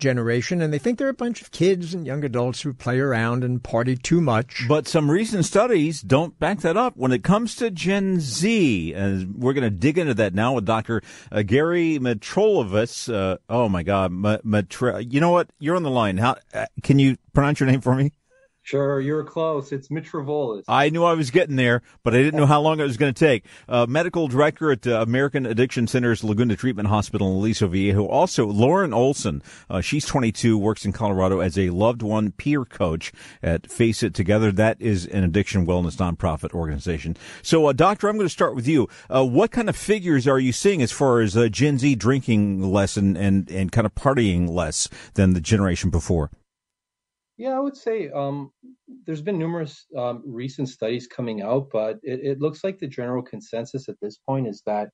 generation, 0.00 0.60
and 0.60 0.72
they 0.72 0.78
think 0.78 0.98
they're 0.98 1.08
a 1.08 1.14
bunch 1.14 1.40
of 1.40 1.50
kids 1.50 1.94
and 1.94 2.06
young 2.06 2.24
adults 2.24 2.62
who 2.62 2.72
play 2.72 2.98
around 2.98 3.44
and 3.44 3.62
party 3.62 3.96
too 3.96 4.20
much. 4.20 4.64
But 4.68 4.88
some 4.88 5.10
recent 5.10 5.44
studies 5.44 6.00
don't 6.00 6.38
back 6.38 6.60
that 6.60 6.76
up 6.76 6.96
when 6.96 7.12
it 7.12 7.22
comes 7.22 7.54
to 7.56 7.70
Gen 7.70 8.20
Z. 8.20 8.92
And 8.94 9.36
we're 9.36 9.52
going 9.52 9.64
to 9.64 9.70
dig 9.70 9.98
into 9.98 10.14
that 10.14 10.34
now 10.34 10.54
with 10.54 10.64
Dr. 10.64 11.02
Uh, 11.30 11.42
Gary 11.42 11.98
Mitrolovitz. 12.00 13.12
Uh, 13.12 13.38
oh 13.48 13.68
my 13.68 13.82
God, 13.82 14.12
Matra- 14.12 15.10
you 15.10 15.20
know 15.20 15.30
what? 15.30 15.48
You're 15.58 15.76
on 15.76 15.82
the 15.82 15.90
line. 15.90 16.16
How 16.16 16.36
uh, 16.52 16.66
can 16.82 16.98
you 16.98 17.16
pronounce 17.32 17.60
your 17.60 17.68
name 17.68 17.80
for 17.80 17.94
me? 17.94 18.12
Sure, 18.70 19.00
you're 19.00 19.24
close. 19.24 19.72
It's 19.72 19.88
Mitrovolis. 19.88 20.62
I 20.68 20.90
knew 20.90 21.02
I 21.02 21.14
was 21.14 21.32
getting 21.32 21.56
there, 21.56 21.82
but 22.04 22.14
I 22.14 22.18
didn't 22.18 22.38
know 22.38 22.46
how 22.46 22.60
long 22.60 22.78
it 22.78 22.84
was 22.84 22.96
going 22.96 23.12
to 23.12 23.18
take. 23.18 23.44
Uh, 23.68 23.84
medical 23.88 24.28
director 24.28 24.70
at 24.70 24.86
uh, 24.86 25.02
American 25.02 25.44
Addiction 25.44 25.88
Center's 25.88 26.22
Laguna 26.22 26.54
Treatment 26.54 26.86
Hospital 26.86 27.32
in 27.32 27.38
Aliso 27.38 27.66
Viejo. 27.66 28.06
Also, 28.06 28.46
Lauren 28.46 28.94
Olson. 28.94 29.42
Uh, 29.68 29.80
she's 29.80 30.06
22, 30.06 30.56
works 30.56 30.84
in 30.84 30.92
Colorado 30.92 31.40
as 31.40 31.58
a 31.58 31.70
loved 31.70 32.00
one 32.00 32.30
peer 32.30 32.64
coach 32.64 33.10
at 33.42 33.68
Face 33.68 34.04
It 34.04 34.14
Together. 34.14 34.52
That 34.52 34.80
is 34.80 35.04
an 35.04 35.24
addiction 35.24 35.66
wellness 35.66 35.96
nonprofit 35.96 36.52
organization. 36.52 37.16
So, 37.42 37.66
uh, 37.66 37.72
doctor, 37.72 38.08
I'm 38.08 38.14
going 38.14 38.28
to 38.28 38.32
start 38.32 38.54
with 38.54 38.68
you. 38.68 38.88
Uh, 39.12 39.26
what 39.26 39.50
kind 39.50 39.68
of 39.68 39.74
figures 39.74 40.28
are 40.28 40.38
you 40.38 40.52
seeing 40.52 40.80
as 40.80 40.92
far 40.92 41.22
as 41.22 41.36
uh, 41.36 41.48
Gen 41.48 41.80
Z 41.80 41.96
drinking 41.96 42.62
less 42.72 42.96
and, 42.96 43.18
and, 43.18 43.50
and 43.50 43.72
kind 43.72 43.84
of 43.84 43.96
partying 43.96 44.48
less 44.48 44.88
than 45.14 45.32
the 45.32 45.40
generation 45.40 45.90
before? 45.90 46.30
Yeah, 47.40 47.56
I 47.56 47.58
would 47.58 47.74
say 47.74 48.10
um, 48.10 48.52
there's 49.06 49.22
been 49.22 49.38
numerous 49.38 49.86
um, 49.96 50.22
recent 50.26 50.68
studies 50.68 51.06
coming 51.06 51.40
out, 51.40 51.70
but 51.72 51.98
it, 52.02 52.20
it, 52.22 52.38
looks 52.38 52.62
like 52.62 52.78
the 52.78 52.86
general 52.86 53.22
consensus 53.22 53.88
at 53.88 53.94
this 54.02 54.18
point 54.18 54.46
is 54.46 54.62
that 54.66 54.90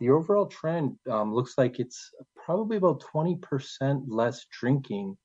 the 0.00 0.08
overall 0.08 0.46
trend 0.46 0.96
um, 1.10 1.34
looks 1.34 1.58
like 1.58 1.80
it's 1.80 2.10
probably 2.34 2.78
about 2.78 3.04
20% 3.14 4.04
less 4.08 4.46
drinking 4.58 5.18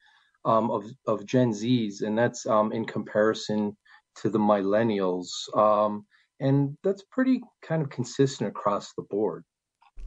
um, 0.44 0.70
of, 0.70 0.84
of 1.08 1.26
Gen 1.26 1.54
Zs, 1.54 2.02
and 2.02 2.18
that's 2.18 2.46
um, 2.46 2.74
in 2.74 2.84
comparison 2.84 3.78
to 4.18 4.30
the 4.30 4.38
millennials. 4.38 5.30
Um, 5.56 6.06
and 6.42 6.78
that's 6.84 7.04
pretty 7.10 7.40
kind 7.62 7.82
of 7.82 7.90
consistent 7.90 8.50
across 8.50 8.92
the 8.98 9.04
board. 9.04 9.46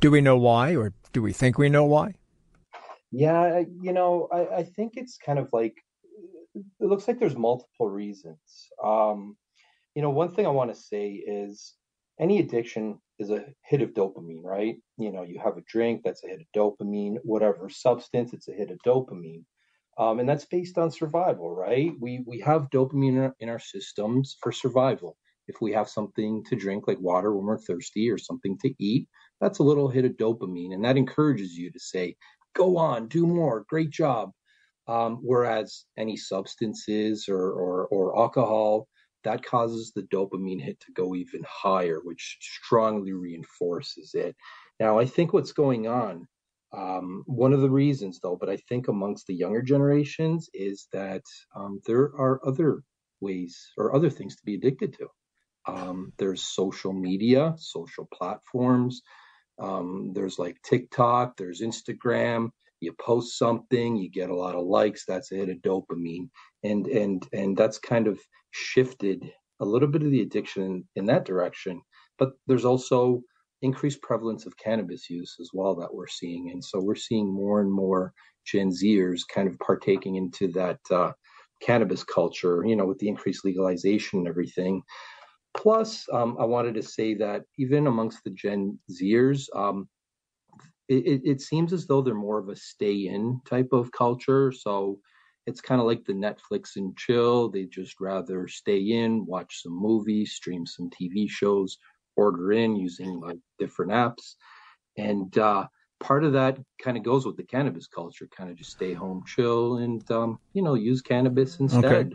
Do 0.01 0.11
we 0.11 0.20
know 0.20 0.37
why, 0.37 0.77
or 0.77 0.92
do 1.14 1.23
we 1.23 1.33
think 1.33 1.57
we 1.57 1.70
know 1.70 1.87
why? 1.87 2.12
Yeah, 3.11 3.62
you 3.81 3.94
know, 3.94 4.29
I, 4.31 4.57
I 4.57 4.62
think 4.62 4.99
it's 4.99 5.16
kind 5.16 5.38
of 5.38 5.49
like 5.55 5.75
it 6.55 6.87
looks 6.87 7.07
like 7.09 7.19
there's 7.19 7.37
multiple 7.37 7.89
reasons. 7.89 8.69
Um, 8.83 9.37
you 9.95 10.03
know, 10.03 10.11
one 10.11 10.35
thing 10.35 10.47
I 10.47 10.51
want 10.51 10.75
to 10.75 10.81
say 10.81 11.13
is 11.13 11.75
any 12.19 12.39
addiction 12.41 13.01
is 13.19 13.31
a 13.31 13.47
hit 13.65 13.83
of 13.83 13.91
dopamine, 13.91 14.45
right? 14.45 14.77
You 14.99 15.13
know, 15.13 15.23
you 15.23 15.41
have 15.43 15.57
a 15.57 15.63
drink, 15.63 16.03
that's 16.05 16.25
a 16.25 16.29
hit 16.29 16.41
of 16.41 16.47
dopamine, 16.57 17.17
whatever 17.23 17.69
substance, 17.69 18.33
it's 18.33 18.49
a 18.49 18.53
hit 18.53 18.71
of 18.71 18.79
dopamine. 18.87 19.45
Um, 19.99 20.21
and 20.21 20.29
that's 20.29 20.47
based 20.47 20.79
on 20.79 20.91
survival, 20.91 21.55
right? 21.55 21.93
We 22.01 22.25
we 22.27 22.41
have 22.41 22.71
dopamine 22.71 23.11
in 23.11 23.19
our, 23.19 23.35
in 23.41 23.49
our 23.49 23.59
systems 23.59 24.37
for 24.43 24.53
survival. 24.53 25.17
If 25.49 25.61
we 25.61 25.73
have 25.73 25.89
something 25.89 26.45
to 26.45 26.57
drink, 26.57 26.87
like 26.87 27.01
water 27.01 27.35
when 27.37 27.45
we're 27.47 27.59
thirsty, 27.59 28.09
or 28.09 28.17
something 28.19 28.57
to 28.59 28.73
eat, 28.79 29.09
that's 29.41 29.59
a 29.59 29.65
little 29.65 29.89
hit 29.89 30.05
of 30.05 30.13
dopamine, 30.13 30.73
and 30.73 30.85
that 30.85 30.97
encourages 30.97 31.57
you 31.57 31.71
to 31.73 31.81
say, 31.81 32.17
"Go 32.55 32.77
on, 32.77 33.09
do 33.09 33.27
more, 33.27 33.67
great 33.69 33.91
job." 33.91 34.31
Um, 34.90 35.20
whereas 35.22 35.85
any 35.96 36.16
substances 36.16 37.29
or, 37.29 37.53
or, 37.62 37.87
or 37.87 38.18
alcohol, 38.18 38.88
that 39.22 39.44
causes 39.44 39.92
the 39.94 40.03
dopamine 40.03 40.61
hit 40.61 40.81
to 40.81 40.92
go 40.92 41.14
even 41.14 41.44
higher, 41.48 42.00
which 42.03 42.38
strongly 42.40 43.12
reinforces 43.12 44.14
it. 44.14 44.35
Now, 44.81 44.98
I 44.98 45.05
think 45.05 45.33
what's 45.33 45.53
going 45.53 45.87
on, 45.87 46.26
um, 46.76 47.22
one 47.26 47.53
of 47.53 47.61
the 47.61 47.70
reasons 47.70 48.18
though, 48.20 48.37
but 48.40 48.48
I 48.48 48.57
think 48.68 48.88
amongst 48.88 49.26
the 49.26 49.35
younger 49.35 49.62
generations 49.62 50.48
is 50.55 50.88
that 50.92 51.22
um, 51.55 51.81
there 51.87 52.05
are 52.24 52.40
other 52.44 52.83
ways 53.20 53.55
or 53.76 53.94
other 53.94 54.11
things 54.11 54.35
to 54.37 54.42
be 54.44 54.55
addicted 54.55 54.94
to. 54.94 55.09
Um, 55.66 56.12
there's 56.18 56.42
social 56.42 56.92
media, 56.92 57.55
social 57.59 58.09
platforms. 58.12 59.03
Um, 59.59 60.12
there's 60.14 60.38
like 60.38 60.57
TikTok, 60.62 61.37
there's 61.37 61.61
Instagram, 61.61 62.50
you 62.81 62.93
post 63.01 63.38
something 63.38 63.97
you 63.97 64.11
get 64.11 64.31
a 64.31 64.35
lot 64.35 64.55
of 64.55 64.66
likes 64.66 65.05
that's 65.07 65.33
a 65.33 65.37
hit 65.37 65.49
of 65.51 65.59
dopamine. 65.59 66.29
And 66.64 66.87
and 66.87 67.27
and 67.33 67.57
that's 67.57 67.79
kind 67.79 68.07
of 68.07 68.19
shifted 68.51 69.31
a 69.61 69.64
little 69.64 69.88
bit 69.88 70.03
of 70.03 70.11
the 70.11 70.23
addiction 70.23 70.88
in 70.97 71.07
that 71.07 71.25
direction. 71.25 71.81
But 72.19 72.33
there's 72.47 72.64
also 72.64 73.23
increased 73.62 74.01
prevalence 74.03 74.47
of 74.47 74.57
cannabis 74.57 75.11
use 75.11 75.37
as 75.40 75.51
well 75.53 75.75
that 75.77 75.95
we're 75.95 76.07
seeing. 76.09 76.51
And 76.51 76.64
so 76.64 76.81
we're 76.81 76.95
seeing 76.95 77.33
more 77.33 77.61
and 77.61 77.71
more 77.71 78.12
gen 78.47 78.71
zers 78.71 79.21
kind 79.33 79.49
of 79.49 79.59
partaking 79.59 80.16
into 80.16 80.49
that 80.49 80.79
uh, 80.90 81.12
cannabis 81.61 82.03
culture 82.03 82.64
you 82.64 82.75
know 82.75 82.87
with 82.87 82.99
the 82.99 83.09
increased 83.09 83.45
legalization 83.45 84.21
and 84.21 84.29
everything. 84.29 84.83
Plus 85.55 86.07
um, 86.12 86.37
i 86.40 86.45
wanted 86.45 86.75
to 86.75 86.83
say 86.83 87.14
that 87.14 87.43
even 87.59 87.87
amongst 87.87 88.25
the 88.25 88.31
gen 88.31 88.79
zers 88.90 89.45
um, 89.55 89.88
it, 90.90 91.22
it 91.24 91.40
seems 91.40 91.72
as 91.72 91.87
though 91.87 92.03
they're 92.03 92.14
more 92.14 92.38
of 92.38 92.48
a 92.48 92.57
stay 92.57 93.07
in 93.07 93.40
type 93.44 93.68
of 93.72 93.92
culture. 93.92 94.53
So 94.53 94.98
it's 95.46 95.61
kind 95.61 95.81
of 95.81 95.87
like 95.87 96.05
the 96.05 96.12
Netflix 96.12 96.76
and 96.76 96.96
chill. 96.96 97.48
They 97.48 97.64
just 97.64 98.00
rather 98.00 98.48
stay 98.48 98.79
in, 98.79 99.24
watch 99.26 99.62
some 99.62 99.72
movies, 99.72 100.33
stream 100.33 100.66
some 100.66 100.90
TV 100.90 101.29
shows, 101.29 101.79
order 102.16 102.53
in 102.53 102.76
using 102.76 103.20
like 103.20 103.38
different 103.59 103.92
apps. 103.92 104.35
And 104.98 105.37
uh, 105.38 105.66
part 106.00 106.24
of 106.24 106.33
that 106.33 106.59
kind 106.83 106.96
of 106.96 107.03
goes 107.03 107.24
with 107.24 107.37
the 107.37 107.44
cannabis 107.44 107.87
culture, 107.87 108.29
kind 108.37 108.50
of 108.50 108.57
just 108.57 108.72
stay 108.72 108.92
home, 108.92 109.22
chill, 109.26 109.79
and 109.79 110.09
um, 110.11 110.38
you 110.53 110.62
know 110.62 110.74
use 110.74 111.03
cannabis 111.03 111.61
instead. 111.61 112.14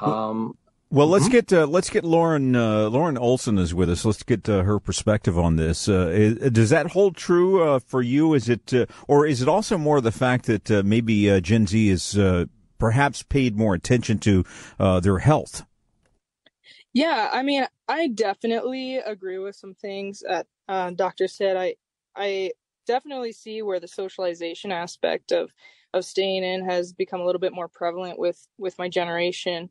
Okay. 0.00 0.10
Um, 0.12 0.54
well, 0.90 1.06
let's 1.06 1.26
mm-hmm. 1.26 1.32
get 1.32 1.52
uh, 1.52 1.66
let's 1.66 1.90
get 1.90 2.04
Lauren 2.04 2.56
uh, 2.56 2.88
Lauren 2.88 3.18
Olson 3.18 3.58
is 3.58 3.74
with 3.74 3.90
us. 3.90 4.04
Let's 4.04 4.22
get 4.22 4.48
uh, 4.48 4.62
her 4.62 4.80
perspective 4.80 5.38
on 5.38 5.56
this. 5.56 5.88
Uh, 5.88 6.08
is, 6.08 6.50
does 6.50 6.70
that 6.70 6.88
hold 6.88 7.16
true 7.16 7.62
uh, 7.62 7.78
for 7.78 8.00
you? 8.00 8.32
Is 8.32 8.48
it 8.48 8.72
uh, 8.72 8.86
or 9.06 9.26
is 9.26 9.42
it 9.42 9.48
also 9.48 9.76
more 9.76 10.00
the 10.00 10.12
fact 10.12 10.46
that 10.46 10.70
maybe 10.84 11.40
Gen 11.40 11.66
Z 11.66 11.88
is 11.88 12.18
perhaps 12.78 13.22
paid 13.22 13.56
more 13.56 13.74
attention 13.74 14.18
to 14.20 14.44
their 14.78 15.18
health? 15.18 15.64
Yeah, 16.94 17.28
I 17.32 17.42
mean, 17.42 17.66
I 17.86 18.08
definitely 18.08 18.96
agree 18.96 19.38
with 19.38 19.56
some 19.56 19.74
things 19.74 20.22
that 20.26 20.46
Doctor 20.96 21.28
said. 21.28 21.56
I 21.56 21.74
I 22.16 22.52
definitely 22.86 23.32
see 23.32 23.60
where 23.60 23.78
the 23.78 23.88
socialization 23.88 24.72
aspect 24.72 25.32
of 25.32 25.50
of 25.92 26.06
staying 26.06 26.44
in 26.44 26.64
has 26.64 26.94
become 26.94 27.20
a 27.20 27.24
little 27.26 27.40
bit 27.40 27.52
more 27.52 27.68
prevalent 27.68 28.18
with 28.18 28.46
with 28.56 28.78
my 28.78 28.88
generation 28.88 29.68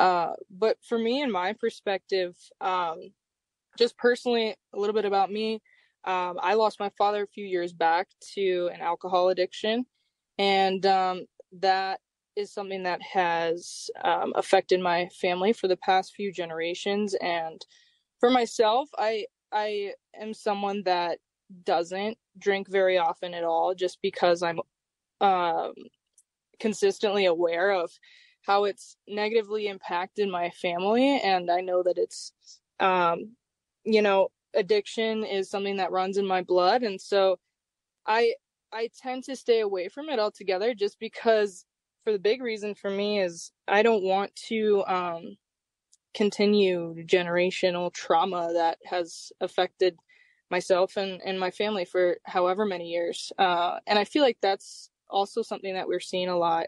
uh, 0.00 0.34
but 0.50 0.78
for 0.88 0.98
me 0.98 1.22
and 1.22 1.32
my 1.32 1.54
perspective, 1.54 2.36
um, 2.60 3.12
just 3.78 3.96
personally, 3.98 4.56
a 4.74 4.78
little 4.78 4.94
bit 4.94 5.06
about 5.06 5.32
me. 5.32 5.62
Um, 6.04 6.38
I 6.42 6.54
lost 6.54 6.80
my 6.80 6.90
father 6.98 7.24
a 7.24 7.28
few 7.28 7.46
years 7.46 7.72
back 7.72 8.08
to 8.34 8.70
an 8.74 8.80
alcohol 8.82 9.30
addiction, 9.30 9.86
and 10.38 10.84
um, 10.86 11.26
that 11.60 12.00
is 12.36 12.52
something 12.52 12.84
that 12.84 13.02
has 13.02 13.90
um, 14.04 14.32
affected 14.36 14.80
my 14.80 15.08
family 15.20 15.52
for 15.52 15.68
the 15.68 15.76
past 15.76 16.14
few 16.14 16.32
generations. 16.32 17.14
And 17.22 17.64
for 18.20 18.30
myself, 18.30 18.90
I 18.98 19.26
I 19.52 19.92
am 20.20 20.34
someone 20.34 20.82
that 20.86 21.18
doesn't 21.64 22.18
drink 22.38 22.68
very 22.70 22.98
often 22.98 23.34
at 23.34 23.44
all, 23.44 23.74
just 23.74 23.98
because 24.02 24.42
I'm 24.42 24.60
um, 25.20 25.74
consistently 26.60 27.26
aware 27.26 27.72
of 27.72 27.90
how 28.42 28.64
it's 28.64 28.96
negatively 29.06 29.66
impacted 29.68 30.28
my 30.28 30.50
family 30.50 31.20
and 31.22 31.50
i 31.50 31.60
know 31.60 31.82
that 31.82 31.98
it's 31.98 32.32
um 32.80 33.34
you 33.84 34.02
know 34.02 34.28
addiction 34.54 35.24
is 35.24 35.50
something 35.50 35.76
that 35.76 35.92
runs 35.92 36.16
in 36.16 36.26
my 36.26 36.42
blood 36.42 36.82
and 36.82 37.00
so 37.00 37.38
i 38.06 38.34
i 38.72 38.88
tend 39.00 39.22
to 39.22 39.36
stay 39.36 39.60
away 39.60 39.88
from 39.88 40.08
it 40.08 40.18
altogether 40.18 40.74
just 40.74 40.98
because 40.98 41.64
for 42.04 42.12
the 42.12 42.18
big 42.18 42.42
reason 42.42 42.74
for 42.74 42.90
me 42.90 43.20
is 43.20 43.52
i 43.68 43.82
don't 43.82 44.02
want 44.02 44.34
to 44.34 44.82
um 44.86 45.36
continue 46.14 46.94
generational 47.06 47.92
trauma 47.92 48.50
that 48.52 48.78
has 48.84 49.30
affected 49.40 49.96
myself 50.50 50.96
and, 50.96 51.20
and 51.24 51.38
my 51.38 51.50
family 51.52 51.84
for 51.84 52.16
however 52.24 52.64
many 52.66 52.88
years 52.88 53.32
uh, 53.38 53.78
and 53.86 53.98
i 53.98 54.04
feel 54.04 54.22
like 54.22 54.38
that's 54.42 54.90
also 55.08 55.42
something 55.42 55.74
that 55.74 55.86
we're 55.86 56.00
seeing 56.00 56.28
a 56.28 56.36
lot 56.36 56.66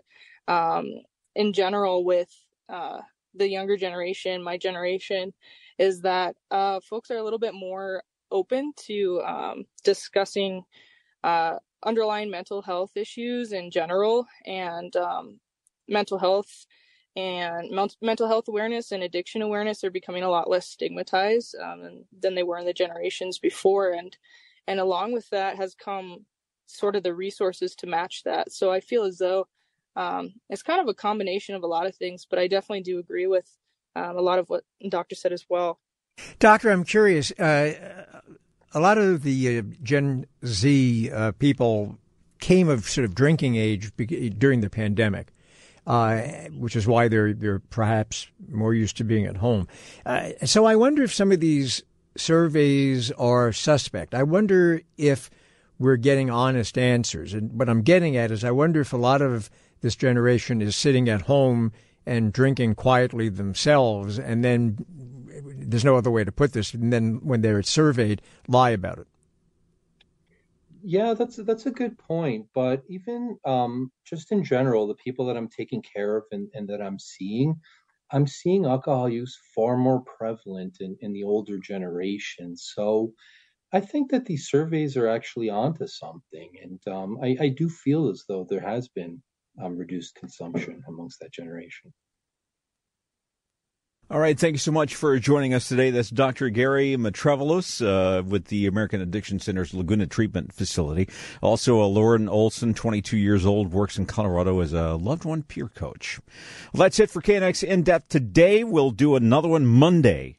um, 0.49 0.87
in 1.35 1.53
general 1.53 2.05
with 2.05 2.31
uh, 2.69 3.01
the 3.35 3.49
younger 3.49 3.77
generation, 3.77 4.43
my 4.43 4.57
generation, 4.57 5.33
is 5.79 6.01
that 6.03 6.37
uh, 6.51 6.81
folks 6.81 7.11
are 7.11 7.17
a 7.17 7.23
little 7.23 7.39
bit 7.39 7.55
more 7.55 8.03
open 8.31 8.73
to 8.77 9.21
um, 9.27 9.65
discussing 9.85 10.65
uh, 11.25 11.57
underlying 11.85 12.31
mental 12.31 12.63
health 12.63 12.91
issues 12.97 13.53
in 13.53 13.71
general. 13.71 14.27
And 14.47 14.95
um, 14.97 15.41
mental 15.89 16.19
health 16.19 16.67
and 17.15 17.71
mental 18.01 18.27
health 18.27 18.49
awareness 18.49 18.93
and 18.93 19.03
addiction 19.03 19.43
awareness 19.43 19.85
are 19.85 19.91
becoming 19.91 20.23
a 20.23 20.31
lot 20.31 20.49
less 20.49 20.67
stigmatized 20.67 21.55
um, 21.63 22.05
than 22.21 22.35
they 22.35 22.43
were 22.43 22.59
in 22.59 22.65
the 22.65 22.73
generations 22.73 23.39
before 23.39 23.91
and 23.93 24.17
and 24.67 24.81
along 24.81 25.13
with 25.13 25.29
that 25.31 25.57
has 25.57 25.75
come 25.75 26.25
sort 26.67 26.97
of 26.97 27.03
the 27.03 27.13
resources 27.13 27.75
to 27.75 27.87
match 27.87 28.23
that 28.25 28.51
so 28.51 28.73
i 28.73 28.81
feel 28.81 29.03
as 29.03 29.19
though 29.19 29.47
um, 29.97 30.33
it's 30.49 30.63
kind 30.63 30.81
of 30.81 30.89
a 30.89 30.95
combination 30.95 31.55
of 31.55 31.63
a 31.63 31.67
lot 31.67 31.87
of 31.87 31.95
things 31.95 32.27
but 32.29 32.39
i 32.39 32.47
definitely 32.47 32.83
do 32.83 32.99
agree 32.99 33.27
with 33.27 33.57
um, 33.97 34.17
a 34.17 34.21
lot 34.21 34.39
of 34.39 34.49
what 34.49 34.65
doctor 34.89 35.15
said 35.15 35.33
as 35.33 35.47
well 35.49 35.79
doctor 36.39 36.71
i'm 36.71 36.85
curious 36.85 37.31
uh, 37.33 38.05
a 38.75 38.81
lot 38.81 38.99
of 38.99 39.23
the 39.23 39.59
uh, 39.59 39.63
gen 39.83 40.27
z 40.45 41.11
uh, 41.11 41.33
people 41.33 41.99
came 42.41 42.69
of 42.69 42.89
sort 42.89 43.05
of 43.05 43.15
drinking 43.15 43.57
age 43.57 43.93
during 44.39 44.61
the 44.61 44.71
pandemic 44.71 45.33
uh, 45.87 46.21
which 46.57 46.77
is 46.77 46.87
why 46.87 47.09
they're 47.09 47.33
they're 47.33 47.59
perhaps 47.59 48.29
more 48.49 48.75
used 48.75 48.97
to 48.97 49.05
being 49.05 49.27
at 49.27 49.39
home. 49.39 49.67
Uh, 50.07 50.31
so 50.45 50.65
I 50.65 50.77
wonder 50.77 51.03
if 51.03 51.13
some 51.13 51.33
of 51.33 51.41
these 51.41 51.83
surveys 52.17 53.11
are 53.13 53.53
suspect. 53.53 54.15
I 54.15 54.23
wonder 54.23 54.83
if 54.97 55.31
we're 55.79 55.97
getting 55.97 56.31
honest 56.31 56.79
answers. 56.79 57.35
And 57.35 57.59
what 57.59 57.69
I'm 57.69 57.83
getting 57.83 58.17
at 58.17 58.31
is 58.31 58.45
I 58.45 58.53
wonder 58.53 58.81
if 58.81 58.93
a 58.93 58.99
lot 58.99 59.23
of 59.23 59.51
this 59.83 59.97
generation 59.97 60.63
is 60.63 60.75
sitting 60.75 61.09
at 61.09 61.23
home 61.23 61.73
and 62.07 62.33
drinking 62.33 62.75
quietly 62.75 63.29
themselves, 63.29 64.19
and 64.19 64.45
then 64.45 64.85
there's 65.45 65.85
no 65.85 65.97
other 65.97 66.11
way 66.11 66.25
to 66.25 66.33
put 66.33 66.53
this. 66.53 66.75
And 66.75 66.93
then 66.93 67.21
when 67.23 67.43
they're 67.43 67.63
surveyed, 67.63 68.23
lie 68.49 68.71
about 68.71 68.99
it. 68.99 69.07
Yeah, 70.85 71.15
that's 71.15 71.37
that's 71.37 71.67
a 71.67 71.71
good 71.71 71.97
point. 71.97 72.47
But 72.55 72.83
even 72.89 73.39
um, 73.45 73.93
just 74.05 74.33
in 74.33 74.43
general, 74.43 74.89
the 74.89 74.95
people 74.95 75.27
that 75.27 75.37
I'm 75.37 75.49
taking 75.49 75.83
care 75.83 76.17
of 76.17 76.25
and, 76.33 76.49
and 76.55 76.69
that 76.69 76.83
I'm 76.83 76.99
seeing, 76.99 77.55
I'm 78.11 78.27
seeing 78.27 78.67
alcohol 78.67 79.09
use 79.09 79.39
far 79.55 79.77
more 79.77 80.03
prevalent 80.03 80.79
in, 80.81 80.97
in 81.01 81.13
the 81.13 81.23
older 81.23 81.59
generation. 81.59 82.57
So 82.57 83.13
I 83.73 83.81
think 83.81 84.11
that 84.11 84.27
these 84.27 84.49
surveys 84.49 84.97
are 84.97 85.09
actually 85.09 85.51
onto 85.51 85.87
something. 85.87 86.51
And 86.63 86.81
um, 86.93 87.19
I, 87.23 87.37
I 87.41 87.49
do 87.49 87.69
feel 87.69 88.09
as 88.09 88.25
though 88.29 88.45
there 88.49 88.61
has 88.61 88.89
been 88.89 89.23
um, 89.61 89.77
reduced 89.77 90.15
consumption 90.15 90.83
amongst 90.89 91.21
that 91.21 91.33
generation. 91.33 91.93
All 94.11 94.19
right, 94.19 94.39
thank 94.39 94.53
you 94.53 94.59
so 94.59 94.73
much 94.73 94.95
for 94.95 95.19
joining 95.19 95.55
us 95.55 95.69
today. 95.69 95.91
That's 95.91 96.11
Dr. 96.11 96.51
Gary 96.51 96.97
Matrevelos 96.99 97.81
uh, 97.81 98.23
with 98.23 98.47
the 98.47 98.67
American 98.67 99.01
Addiction 99.01 99.41
Center's 99.41 99.73
Laguna 99.73 100.07
Treatment 100.07 100.53
Facility. 100.53 101.09
Also, 101.41 101.81
uh, 101.81 101.87
Lauren 101.87 102.29
Olson, 102.29 102.75
22 102.75 103.17
years 103.17 103.47
old, 103.47 103.73
works 103.73 103.97
in 103.97 104.05
Colorado 104.05 104.61
as 104.61 104.75
a 104.75 104.97
loved 104.97 105.25
one 105.25 105.43
peer 105.43 105.69
coach. 105.69 106.21
Well, 106.75 106.83
that's 106.83 107.01
it 107.01 107.09
for 107.09 107.23
KNX 107.23 107.65
In 107.65 107.85
Depth 107.85 108.11
today. 108.11 108.65
We'll 108.65 108.91
do 108.91 109.17
another 109.17 109.49
one 109.49 109.65
Monday 109.65 110.37